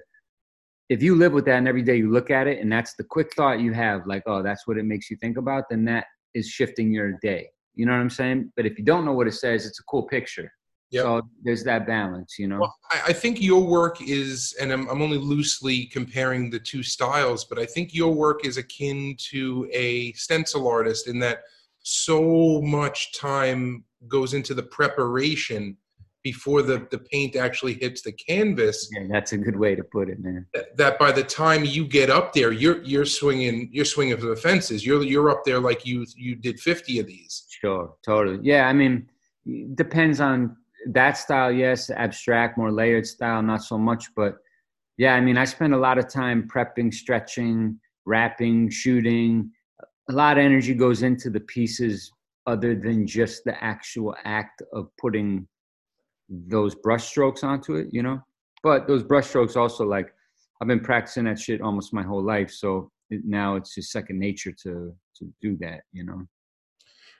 If 0.89 1.01
you 1.01 1.15
live 1.15 1.33
with 1.33 1.45
that 1.45 1.57
and 1.57 1.67
every 1.67 1.81
day 1.81 1.97
you 1.97 2.11
look 2.11 2.29
at 2.29 2.47
it 2.47 2.59
and 2.59 2.71
that's 2.71 2.93
the 2.95 3.03
quick 3.03 3.33
thought 3.35 3.59
you 3.59 3.73
have 3.73 4.05
like 4.05 4.23
oh 4.27 4.43
that's 4.43 4.67
what 4.67 4.77
it 4.77 4.83
makes 4.83 5.09
you 5.09 5.17
think 5.17 5.37
about 5.37 5.63
then 5.69 5.85
that 5.85 6.05
is 6.33 6.47
shifting 6.47 6.91
your 6.91 7.13
day. 7.21 7.47
You 7.73 7.85
know 7.85 7.93
what 7.93 8.01
i'm 8.01 8.09
saying? 8.09 8.51
But 8.55 8.65
if 8.65 8.77
you 8.77 8.83
don't 8.83 9.05
know 9.05 9.13
what 9.13 9.27
it 9.27 9.33
says 9.33 9.65
it's 9.65 9.79
a 9.79 9.83
cool 9.83 10.03
picture. 10.03 10.51
Yep. 10.91 11.03
so 11.03 11.21
there's 11.43 11.65
that 11.65 11.85
balance 11.85 12.35
you 12.39 12.47
know? 12.47 12.59
Well, 12.61 12.75
i 12.89 13.11
think 13.11 13.41
your 13.41 13.61
work 13.61 14.01
is 14.01 14.55
and 14.61 14.71
I'm, 14.71 14.87
I'm 14.87 15.01
only 15.01 15.17
loosely 15.17 15.87
comparing 15.87 16.49
the 16.49 16.59
two 16.59 16.81
styles 16.81 17.43
but 17.43 17.59
i 17.59 17.65
think 17.65 17.93
your 17.93 18.13
work 18.13 18.45
is 18.45 18.55
akin 18.55 19.17
to 19.31 19.69
a 19.73 20.13
stencil 20.13 20.65
artist 20.65 21.09
in 21.09 21.19
that 21.19 21.39
so 21.83 22.61
much 22.61 23.11
time 23.19 23.83
goes 24.07 24.33
into 24.33 24.53
the 24.53 24.63
preparation 24.63 25.77
before 26.23 26.61
the, 26.61 26.85
the 26.91 26.97
paint 26.97 27.35
actually 27.35 27.73
hits 27.73 28.01
the 28.01 28.11
canvas. 28.11 28.89
Yeah, 28.91 29.07
that's 29.09 29.31
a 29.31 29.37
good 29.37 29.55
way 29.55 29.75
to 29.75 29.83
put 29.83 30.09
it, 30.09 30.19
man. 30.19 30.45
That, 30.53 30.75
that 30.77 30.99
by 30.99 31.11
the 31.11 31.23
time 31.23 31.63
you 31.63 31.87
get 31.87 32.09
up 32.09 32.33
there, 32.33 32.51
you're 32.51 32.83
you're 32.83 33.05
swinging 33.05 33.69
you're 33.71 33.85
swinging 33.85 34.17
for 34.17 34.27
the 34.27 34.35
fences. 34.35 34.85
You're 34.85 35.03
you're 35.03 35.29
up 35.29 35.43
there 35.45 35.59
like 35.59 35.85
you 35.85 36.05
you 36.15 36.35
did 36.35 36.59
fifty 36.59 36.99
of 36.99 37.07
these. 37.07 37.45
Sure, 37.49 37.93
totally. 38.05 38.39
Yeah, 38.41 38.67
I 38.67 38.73
mean, 38.73 39.07
depends 39.75 40.19
on 40.19 40.57
that 40.87 41.17
style. 41.17 41.51
Yes, 41.51 41.89
abstract, 41.89 42.57
more 42.57 42.71
layered 42.71 43.07
style, 43.07 43.41
not 43.41 43.63
so 43.63 43.77
much. 43.77 44.13
But 44.15 44.35
yeah, 44.97 45.13
I 45.13 45.21
mean, 45.21 45.37
I 45.37 45.45
spend 45.45 45.73
a 45.73 45.77
lot 45.77 45.97
of 45.97 46.09
time 46.09 46.49
prepping, 46.53 46.93
stretching, 46.93 47.79
wrapping, 48.05 48.69
shooting. 48.69 49.51
A 50.09 50.13
lot 50.13 50.37
of 50.37 50.43
energy 50.43 50.73
goes 50.73 51.03
into 51.03 51.29
the 51.29 51.41
pieces 51.41 52.11
other 52.47 52.73
than 52.73 53.05
just 53.05 53.43
the 53.43 53.61
actual 53.63 54.15
act 54.23 54.63
of 54.73 54.87
putting 54.97 55.47
those 56.29 56.73
brush 56.73 57.05
strokes 57.05 57.43
onto 57.43 57.75
it, 57.75 57.87
you 57.91 58.01
know. 58.01 58.19
But 58.63 58.87
those 58.87 59.03
brush 59.03 59.27
strokes 59.27 59.55
also 59.55 59.85
like 59.85 60.11
I've 60.61 60.67
been 60.67 60.79
practicing 60.79 61.25
that 61.25 61.39
shit 61.39 61.61
almost 61.61 61.93
my 61.93 62.01
whole 62.01 62.23
life, 62.23 62.49
so 62.49 62.89
it, 63.09 63.21
now 63.23 63.55
it's 63.55 63.75
just 63.75 63.91
second 63.91 64.17
nature 64.17 64.53
to 64.63 64.93
to 65.17 65.33
do 65.41 65.57
that, 65.57 65.81
you 65.91 66.05
know. 66.05 66.23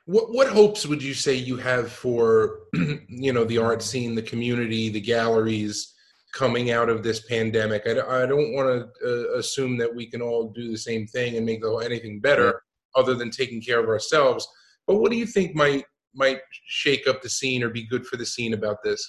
What 0.06 0.34
what 0.34 0.48
hopes 0.48 0.86
would 0.86 1.04
you 1.04 1.14
say 1.14 1.36
you 1.36 1.58
have 1.58 1.92
for 1.92 2.62
you 2.74 3.34
know 3.34 3.44
the 3.44 3.58
art 3.58 3.84
scene, 3.84 4.16
the 4.16 4.22
community, 4.22 4.90
the 4.90 5.02
galleries 5.02 5.94
coming 6.34 6.72
out 6.72 6.90
of 6.90 7.04
this 7.04 7.22
pandemic? 7.22 7.84
I, 7.86 8.24
I 8.24 8.26
don't 8.26 8.54
want 8.54 8.68
to 8.68 8.88
uh, 9.06 9.38
assume 9.38 9.78
that 9.78 9.94
we 9.94 10.08
can 10.08 10.22
all 10.22 10.50
do 10.50 10.72
the 10.72 10.78
same 10.78 11.06
thing 11.08 11.36
and 11.36 11.46
make 11.46 11.62
the 11.62 11.70
whole, 11.70 11.82
anything 11.82 12.20
better, 12.20 12.64
other 12.96 13.14
than 13.14 13.30
taking 13.30 13.62
care 13.62 13.80
of 13.80 13.90
ourselves. 13.90 14.48
But 14.88 14.96
what 14.96 15.12
do 15.12 15.18
you 15.18 15.26
think 15.26 15.56
might 15.56 15.84
might 16.16 16.40
shake 16.66 17.08
up 17.08 17.22
the 17.22 17.30
scene 17.30 17.62
or 17.62 17.70
be 17.70 17.86
good 17.86 18.08
for 18.08 18.18
the 18.18 18.26
scene 18.26 18.54
about 18.54 18.78
this? 18.84 19.08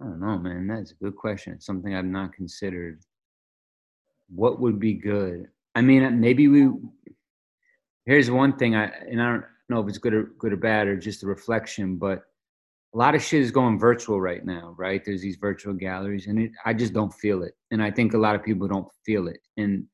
I 0.00 0.04
don't 0.04 0.20
know, 0.20 0.38
man. 0.38 0.66
That's 0.66 0.92
a 0.92 1.04
good 1.04 1.16
question. 1.16 1.54
It's 1.54 1.66
something 1.66 1.94
I've 1.94 2.04
not 2.04 2.32
considered. 2.32 3.00
What 4.28 4.60
would 4.60 4.78
be 4.78 4.94
good? 4.94 5.48
I 5.74 5.82
mean, 5.82 6.20
maybe 6.20 6.48
we. 6.48 6.70
Here's 8.06 8.30
one 8.30 8.56
thing 8.56 8.74
I 8.74 8.86
and 8.86 9.22
I 9.22 9.30
don't 9.30 9.44
know 9.68 9.80
if 9.80 9.88
it's 9.88 9.98
good 9.98 10.14
or 10.14 10.24
good 10.38 10.52
or 10.52 10.56
bad 10.56 10.88
or 10.88 10.96
just 10.96 11.22
a 11.22 11.26
reflection, 11.26 11.96
but 11.96 12.24
a 12.92 12.98
lot 12.98 13.14
of 13.14 13.22
shit 13.22 13.40
is 13.40 13.52
going 13.52 13.78
virtual 13.78 14.20
right 14.20 14.44
now, 14.44 14.74
right? 14.76 15.04
There's 15.04 15.22
these 15.22 15.36
virtual 15.36 15.74
galleries, 15.74 16.26
and 16.26 16.40
it, 16.40 16.50
I 16.64 16.74
just 16.74 16.92
don't 16.92 17.14
feel 17.14 17.44
it, 17.44 17.54
and 17.70 17.80
I 17.80 17.90
think 17.90 18.14
a 18.14 18.18
lot 18.18 18.34
of 18.34 18.42
people 18.42 18.66
don't 18.66 18.88
feel 19.06 19.28
it, 19.28 19.38
and 19.56 19.86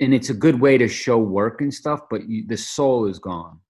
and 0.00 0.14
it's 0.14 0.30
a 0.30 0.34
good 0.34 0.60
way 0.60 0.78
to 0.78 0.88
show 0.88 1.18
work 1.18 1.60
and 1.60 1.72
stuff, 1.72 2.00
but 2.10 2.28
you, 2.28 2.46
the 2.46 2.56
soul 2.56 3.06
is 3.06 3.18
gone. 3.18 3.60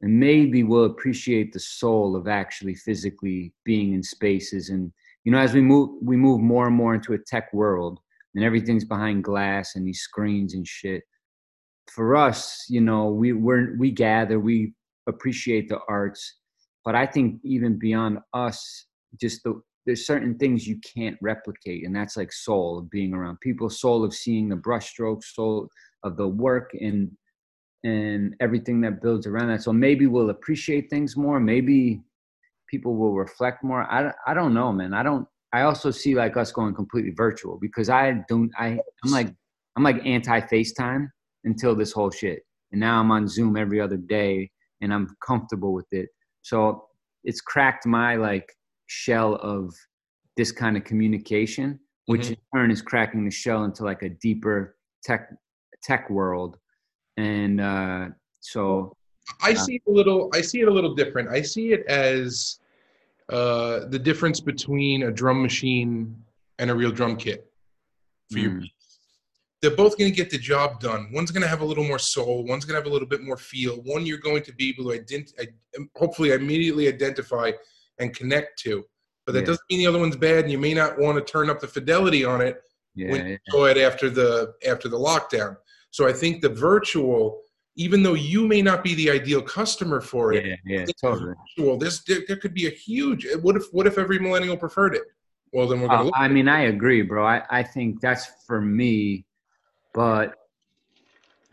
And 0.00 0.18
maybe 0.20 0.62
we'll 0.62 0.84
appreciate 0.84 1.52
the 1.52 1.60
soul 1.60 2.14
of 2.14 2.28
actually 2.28 2.74
physically 2.74 3.52
being 3.64 3.94
in 3.94 4.02
spaces 4.02 4.68
and 4.68 4.92
you 5.24 5.32
know 5.32 5.38
as 5.38 5.54
we 5.54 5.60
move 5.60 5.90
we 6.02 6.16
move 6.16 6.40
more 6.40 6.66
and 6.66 6.76
more 6.76 6.94
into 6.94 7.14
a 7.14 7.18
tech 7.18 7.52
world 7.52 7.98
and 8.34 8.44
everything's 8.44 8.84
behind 8.84 9.24
glass 9.24 9.74
and 9.74 9.86
these 9.86 10.00
screens 10.00 10.54
and 10.54 10.66
shit 10.68 11.02
for 11.90 12.14
us 12.16 12.66
you 12.68 12.80
know 12.80 13.08
we 13.08 13.32
we're 13.32 13.74
we 13.78 13.90
gather 13.90 14.38
we 14.38 14.74
appreciate 15.06 15.68
the 15.68 15.78
arts 15.88 16.36
but 16.84 16.94
i 16.94 17.06
think 17.06 17.40
even 17.42 17.78
beyond 17.78 18.18
us 18.34 18.86
just 19.18 19.42
the 19.44 19.60
there's 19.86 20.06
certain 20.06 20.36
things 20.38 20.66
you 20.66 20.78
can't 20.80 21.16
replicate 21.20 21.84
and 21.84 21.94
that's 21.94 22.16
like 22.16 22.32
soul 22.32 22.78
of 22.78 22.90
being 22.90 23.12
around 23.12 23.38
people 23.40 23.68
soul 23.68 24.04
of 24.04 24.14
seeing 24.14 24.48
the 24.48 24.56
brushstrokes 24.56 25.24
soul 25.34 25.68
of 26.02 26.16
the 26.16 26.26
work 26.26 26.70
and 26.80 27.10
and 27.84 28.34
everything 28.40 28.80
that 28.80 29.02
builds 29.02 29.26
around 29.26 29.48
that. 29.48 29.62
So 29.62 29.72
maybe 29.72 30.06
we'll 30.06 30.30
appreciate 30.30 30.88
things 30.88 31.16
more. 31.16 31.38
Maybe 31.38 32.00
people 32.68 32.96
will 32.96 33.14
reflect 33.14 33.62
more. 33.62 33.82
I, 33.82 34.10
I 34.26 34.34
don't 34.34 34.54
know, 34.54 34.72
man. 34.72 34.94
I 34.94 35.02
don't. 35.02 35.28
I 35.52 35.62
also 35.62 35.92
see 35.92 36.16
like 36.16 36.36
us 36.36 36.50
going 36.50 36.74
completely 36.74 37.12
virtual 37.14 37.58
because 37.60 37.88
I 37.88 38.24
don't. 38.28 38.50
I 38.58 38.78
I'm 39.04 39.12
like 39.12 39.28
I'm 39.76 39.84
like 39.84 40.04
anti 40.04 40.40
FaceTime 40.40 41.08
until 41.44 41.76
this 41.76 41.92
whole 41.92 42.10
shit, 42.10 42.42
and 42.72 42.80
now 42.80 42.98
I'm 42.98 43.12
on 43.12 43.28
Zoom 43.28 43.56
every 43.56 43.80
other 43.80 43.98
day, 43.98 44.50
and 44.80 44.92
I'm 44.92 45.14
comfortable 45.24 45.72
with 45.72 45.86
it. 45.92 46.08
So 46.42 46.86
it's 47.22 47.40
cracked 47.40 47.86
my 47.86 48.16
like 48.16 48.50
shell 48.86 49.36
of 49.36 49.74
this 50.36 50.52
kind 50.52 50.76
of 50.76 50.84
communication, 50.84 51.78
which 52.06 52.22
mm-hmm. 52.22 52.32
in 52.32 52.60
turn 52.60 52.70
is 52.70 52.82
cracking 52.82 53.24
the 53.24 53.30
shell 53.30 53.64
into 53.64 53.84
like 53.84 54.02
a 54.02 54.08
deeper 54.08 54.76
tech 55.04 55.32
tech 55.82 56.08
world 56.08 56.58
and 57.16 57.60
uh, 57.60 58.06
so 58.40 58.96
I 59.42 59.52
uh, 59.52 59.56
see 59.56 59.76
it 59.76 59.82
a 59.86 59.90
little. 59.90 60.30
I 60.34 60.40
see 60.40 60.60
it 60.60 60.68
a 60.68 60.70
little 60.70 60.94
different. 60.94 61.28
I 61.28 61.42
see 61.42 61.72
it 61.72 61.84
as 61.86 62.58
uh, 63.30 63.86
the 63.88 63.98
difference 63.98 64.40
between 64.40 65.04
a 65.04 65.10
drum 65.10 65.42
machine 65.42 66.16
and 66.58 66.70
a 66.70 66.74
real 66.74 66.90
drum 66.90 67.16
kit 67.16 67.50
for 68.30 68.38
mm. 68.38 68.42
your. 68.42 68.62
They're 69.62 69.74
both 69.74 69.96
going 69.96 70.10
to 70.10 70.16
get 70.16 70.28
the 70.28 70.36
job 70.36 70.78
done. 70.78 71.08
One's 71.10 71.30
going 71.30 71.42
to 71.42 71.48
have 71.48 71.62
a 71.62 71.64
little 71.64 71.84
more 71.84 71.98
soul. 71.98 72.44
One's 72.44 72.66
going 72.66 72.74
to 72.74 72.80
have 72.82 72.86
a 72.86 72.92
little 72.92 73.08
bit 73.08 73.22
more 73.22 73.38
feel. 73.38 73.76
One 73.76 74.04
you're 74.04 74.18
going 74.18 74.42
to 74.42 74.52
be 74.52 74.68
able 74.68 74.90
to 74.90 74.98
ident- 74.98 75.32
hopefully 75.96 76.32
immediately 76.32 76.86
identify 76.86 77.50
and 77.98 78.14
connect 78.14 78.58
to. 78.60 78.84
But 79.26 79.32
that 79.32 79.40
yeah. 79.40 79.46
doesn't 79.46 79.64
mean 79.70 79.78
the 79.78 79.86
other 79.86 79.98
one's 79.98 80.16
bad, 80.16 80.44
and 80.44 80.52
you 80.52 80.58
may 80.58 80.74
not 80.74 80.98
want 80.98 81.16
to 81.16 81.32
turn 81.32 81.48
up 81.48 81.60
the 81.60 81.68
fidelity 81.68 82.24
on 82.24 82.40
it 82.40 82.60
yeah, 82.94 83.10
when 83.10 83.26
you 83.26 83.38
go 83.50 83.64
it 83.64 83.78
after 83.78 84.10
the 84.10 84.54
after 84.66 84.88
the 84.88 84.98
lockdown. 84.98 85.56
So 85.90 86.06
I 86.06 86.12
think 86.12 86.42
the 86.42 86.48
virtual, 86.48 87.40
even 87.76 88.02
though 88.02 88.14
you 88.14 88.46
may 88.46 88.60
not 88.60 88.84
be 88.84 88.94
the 88.94 89.10
ideal 89.10 89.40
customer 89.40 90.00
for 90.00 90.32
it, 90.32 90.44
yeah, 90.44 90.56
yeah, 90.64 90.84
totally. 91.00 91.34
Virtual, 91.56 91.78
this 91.78 92.02
there, 92.04 92.20
there, 92.28 92.36
could 92.36 92.54
be 92.54 92.66
a 92.66 92.70
huge. 92.70 93.26
What 93.40 93.56
if 93.56 93.64
what 93.72 93.86
if 93.86 93.96
every 93.96 94.18
millennial 94.18 94.56
preferred 94.56 94.94
it? 94.94 95.04
Well, 95.52 95.68
then 95.68 95.80
we're 95.80 95.88
gonna. 95.88 96.08
Uh, 96.08 96.12
I 96.14 96.28
mean, 96.28 96.48
I 96.48 96.62
agree, 96.62 97.02
bro. 97.02 97.24
I 97.26 97.42
I 97.48 97.62
think 97.62 98.00
that's 98.00 98.26
for 98.46 98.60
me, 98.60 99.24
but 99.94 100.34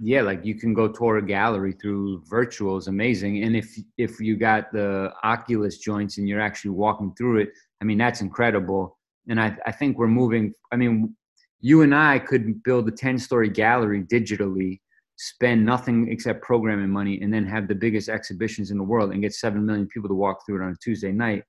yeah, 0.03 0.23
like 0.23 0.43
you 0.43 0.55
can 0.55 0.73
go 0.73 0.87
tour 0.87 1.17
a 1.17 1.21
gallery 1.21 1.73
through 1.73 2.23
virtual 2.27 2.75
is 2.75 2.87
amazing, 2.87 3.43
and 3.43 3.55
if 3.55 3.77
if 3.99 4.19
you 4.19 4.35
got 4.35 4.71
the 4.73 5.13
Oculus 5.23 5.77
joints 5.77 6.17
and 6.17 6.27
you're 6.27 6.41
actually 6.41 6.71
walking 6.71 7.13
through 7.15 7.41
it, 7.41 7.49
I 7.81 7.85
mean 7.85 7.99
that's 7.99 8.21
incredible. 8.21 8.97
And 9.29 9.39
I 9.39 9.55
I 9.67 9.71
think 9.71 9.99
we're 9.99 10.07
moving. 10.07 10.53
I 10.71 10.75
mean, 10.75 11.15
you 11.59 11.83
and 11.83 11.93
I 11.93 12.17
could 12.17 12.63
build 12.63 12.87
a 12.87 12.91
10 12.91 13.19
story 13.19 13.47
gallery 13.47 14.03
digitally, 14.03 14.79
spend 15.17 15.63
nothing 15.63 16.11
except 16.11 16.41
programming 16.41 16.89
money, 16.89 17.21
and 17.21 17.31
then 17.31 17.45
have 17.45 17.67
the 17.67 17.75
biggest 17.75 18.09
exhibitions 18.09 18.71
in 18.71 18.79
the 18.79 18.83
world 18.83 19.11
and 19.11 19.21
get 19.21 19.35
7 19.35 19.63
million 19.63 19.87
people 19.87 20.09
to 20.09 20.15
walk 20.15 20.39
through 20.45 20.61
it 20.61 20.65
on 20.65 20.71
a 20.71 20.77
Tuesday 20.83 21.11
night. 21.11 21.43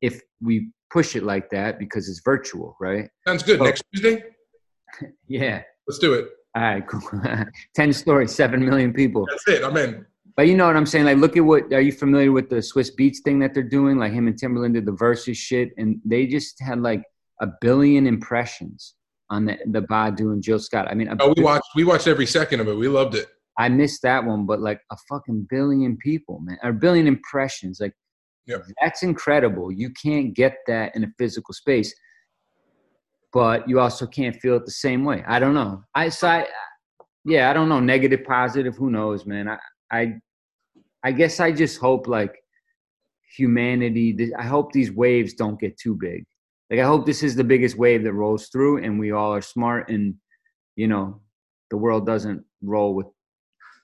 If 0.00 0.22
we 0.40 0.70
push 0.90 1.16
it 1.16 1.22
like 1.22 1.50
that 1.50 1.78
because 1.78 2.08
it's 2.08 2.22
virtual, 2.24 2.76
right? 2.80 3.10
Sounds 3.28 3.42
good. 3.42 3.58
So, 3.58 3.64
Next 3.64 3.84
Tuesday? 3.92 4.22
yeah. 5.28 5.62
Let's 5.86 5.98
do 5.98 6.14
it. 6.14 6.30
All 6.54 6.62
right, 6.62 6.86
cool. 6.86 7.02
10 7.74 7.92
stories, 7.92 8.34
7 8.34 8.64
million 8.64 8.92
people. 8.92 9.26
That's 9.30 9.48
it. 9.48 9.64
I'm 9.64 9.76
in. 9.76 10.04
But 10.36 10.48
you 10.48 10.56
know 10.56 10.66
what 10.66 10.76
I'm 10.76 10.86
saying? 10.86 11.04
Like, 11.04 11.18
look 11.18 11.36
at 11.36 11.44
what. 11.44 11.72
Are 11.72 11.80
you 11.80 11.92
familiar 11.92 12.32
with 12.32 12.48
the 12.48 12.56
Swizz 12.56 12.90
Beatz 12.98 13.18
thing 13.24 13.38
that 13.40 13.52
they're 13.52 13.62
doing? 13.62 13.98
Like 13.98 14.12
him 14.12 14.26
and 14.26 14.40
Timbaland 14.40 14.74
did 14.74 14.86
the 14.86 14.92
Verzuz 14.92 15.36
shit, 15.36 15.70
and 15.76 16.00
they 16.04 16.26
just 16.26 16.60
had 16.62 16.80
like 16.80 17.02
a 17.40 17.48
billion 17.60 18.06
impressions 18.06 18.94
on 19.28 19.44
the 19.44 19.58
the 19.66 19.82
Badu 19.82 20.32
and 20.32 20.42
Jill 20.42 20.58
Scott. 20.58 20.88
I 20.90 20.94
mean, 20.94 21.14
oh, 21.20 21.34
we 21.36 21.42
watched 21.42 21.68
we 21.74 21.84
watched 21.84 22.06
every 22.06 22.26
second 22.26 22.60
of 22.60 22.68
it. 22.68 22.74
We 22.74 22.88
loved 22.88 23.16
it. 23.16 23.26
I 23.58 23.68
missed 23.68 24.02
that 24.02 24.24
one, 24.24 24.46
but 24.46 24.60
like 24.60 24.80
a 24.90 24.96
fucking 25.08 25.46
billion 25.50 25.98
people, 25.98 26.40
man, 26.40 26.58
a 26.62 26.72
billion 26.72 27.06
impressions. 27.06 27.78
Like, 27.80 27.92
yep. 28.46 28.64
that's 28.80 29.02
incredible. 29.02 29.70
You 29.70 29.90
can't 29.90 30.32
get 30.32 30.56
that 30.66 30.96
in 30.96 31.04
a 31.04 31.12
physical 31.18 31.52
space, 31.52 31.94
but 33.32 33.68
you 33.68 33.80
also 33.80 34.06
can't 34.06 34.36
feel 34.36 34.56
it 34.56 34.64
the 34.64 34.70
same 34.70 35.04
way. 35.04 35.24
I 35.26 35.38
don't 35.38 35.54
know. 35.54 35.82
I 35.94 36.08
so 36.08 36.28
I, 36.28 36.46
yeah, 37.24 37.50
I 37.50 37.52
don't 37.52 37.68
know. 37.68 37.80
Negative, 37.80 38.24
positive, 38.24 38.76
who 38.76 38.90
knows, 38.90 39.26
man. 39.26 39.48
I 39.48 39.58
I 39.90 40.14
I 41.02 41.12
guess 41.12 41.40
I 41.40 41.52
just 41.52 41.78
hope 41.78 42.06
like 42.06 42.36
humanity. 43.36 44.32
I 44.36 44.44
hope 44.44 44.72
these 44.72 44.92
waves 44.92 45.34
don't 45.34 45.60
get 45.60 45.78
too 45.78 45.94
big. 45.94 46.24
Like 46.70 46.80
I 46.80 46.84
hope 46.84 47.06
this 47.06 47.22
is 47.22 47.36
the 47.36 47.44
biggest 47.44 47.76
wave 47.76 48.04
that 48.04 48.12
rolls 48.12 48.48
through, 48.48 48.84
and 48.84 48.98
we 48.98 49.12
all 49.12 49.34
are 49.34 49.42
smart, 49.42 49.88
and 49.90 50.14
you 50.76 50.88
know, 50.88 51.20
the 51.70 51.76
world 51.76 52.06
doesn't 52.06 52.44
roll 52.62 52.94
with 52.94 53.06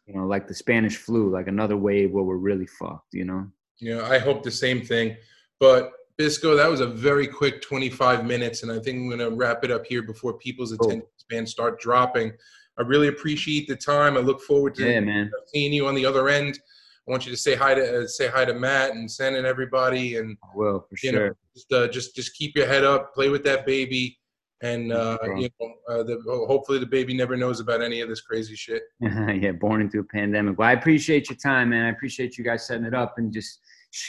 you 0.06 0.14
know, 0.14 0.26
like 0.26 0.46
the 0.46 0.54
Spanish 0.54 0.96
flu, 0.96 1.30
like 1.30 1.48
another 1.48 1.76
wave 1.76 2.12
where 2.12 2.24
we're 2.24 2.36
really 2.36 2.66
fucked, 2.66 3.12
you 3.12 3.24
know? 3.24 3.46
Yeah, 3.80 4.06
I 4.08 4.18
hope 4.18 4.42
the 4.42 4.50
same 4.50 4.80
thing. 4.82 5.16
But 5.58 5.92
Bisco, 6.18 6.56
that 6.56 6.70
was 6.70 6.80
a 6.80 6.86
very 6.86 7.26
quick 7.26 7.60
25 7.60 8.24
minutes, 8.24 8.62
and 8.62 8.72
I 8.72 8.78
think 8.78 8.98
I'm 8.98 9.08
going 9.08 9.18
to 9.18 9.30
wrap 9.30 9.64
it 9.64 9.70
up 9.70 9.84
here 9.86 10.02
before 10.02 10.34
people's 10.34 10.72
attention 10.72 11.02
span 11.18 11.46
start 11.46 11.80
dropping. 11.80 12.32
I 12.78 12.82
really 12.82 13.08
appreciate 13.08 13.68
the 13.68 13.76
time. 13.76 14.16
I 14.16 14.20
look 14.20 14.40
forward 14.42 14.74
to 14.76 14.90
yeah, 14.90 15.24
seeing 15.46 15.72
you 15.72 15.86
on 15.86 15.94
the 15.94 16.06
other 16.06 16.28
end. 16.28 16.58
I 17.06 17.10
want 17.10 17.24
you 17.24 17.32
to 17.32 17.38
say 17.38 17.54
hi 17.54 17.74
to 17.74 18.02
uh, 18.02 18.06
say 18.06 18.28
hi 18.28 18.44
to 18.44 18.54
Matt 18.54 18.92
and 18.92 19.10
Sen 19.10 19.36
and 19.36 19.46
everybody, 19.46 20.16
and 20.16 20.36
well, 20.54 20.86
for 20.88 20.96
sure. 20.96 21.28
Know, 21.28 21.34
just 21.54 21.72
uh, 21.72 21.88
just 21.88 22.16
just 22.16 22.34
keep 22.34 22.56
your 22.56 22.66
head 22.66 22.84
up, 22.84 23.14
play 23.14 23.28
with 23.28 23.44
that 23.44 23.64
baby, 23.64 24.18
and 24.62 24.92
uh, 24.92 25.16
you 25.36 25.48
know, 25.60 25.74
uh, 25.88 26.02
the, 26.02 26.20
hopefully 26.48 26.78
the 26.78 26.86
baby 26.86 27.14
never 27.14 27.36
knows 27.36 27.60
about 27.60 27.80
any 27.80 28.00
of 28.00 28.08
this 28.08 28.20
crazy 28.20 28.56
shit. 28.56 28.82
yeah, 29.00 29.52
born 29.52 29.80
into 29.80 30.00
a 30.00 30.04
pandemic. 30.04 30.58
Well, 30.58 30.68
I 30.68 30.72
appreciate 30.72 31.30
your 31.30 31.38
time, 31.38 31.70
man. 31.70 31.84
I 31.84 31.90
appreciate 31.90 32.36
you 32.36 32.44
guys 32.44 32.66
setting 32.66 32.84
it 32.84 32.94
up 32.94 33.14
and 33.18 33.32
just 33.32 33.60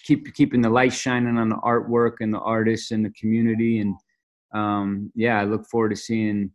keep 0.05 0.33
keeping 0.33 0.61
the 0.61 0.69
light 0.69 0.93
shining 0.93 1.37
on 1.37 1.49
the 1.49 1.55
artwork 1.57 2.15
and 2.19 2.33
the 2.33 2.39
artists 2.39 2.91
and 2.91 3.05
the 3.05 3.11
community. 3.11 3.79
And 3.79 3.95
um, 4.53 5.11
yeah, 5.15 5.39
I 5.39 5.43
look 5.43 5.65
forward 5.67 5.89
to 5.89 5.95
seeing 5.95 6.51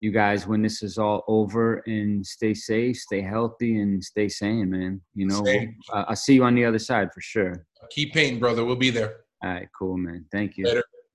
you 0.00 0.10
guys 0.10 0.46
when 0.46 0.62
this 0.62 0.82
is 0.82 0.98
all 0.98 1.24
over. 1.28 1.82
And 1.86 2.26
stay 2.26 2.54
safe, 2.54 2.96
stay 2.96 3.20
healthy, 3.22 3.80
and 3.80 4.02
stay 4.02 4.28
sane, 4.28 4.70
man. 4.70 5.00
You 5.14 5.26
know, 5.26 5.44
uh, 5.92 6.04
I'll 6.08 6.16
see 6.16 6.34
you 6.34 6.44
on 6.44 6.54
the 6.54 6.64
other 6.64 6.78
side 6.78 7.12
for 7.12 7.20
sure. 7.20 7.66
Keep 7.90 8.14
painting, 8.14 8.38
brother. 8.38 8.64
We'll 8.64 8.76
be 8.76 8.90
there. 8.90 9.16
All 9.42 9.50
right, 9.50 9.68
cool, 9.78 9.96
man. 9.96 10.24
Thank 10.32 10.56
you. 10.56 10.64
Later. 10.64 10.84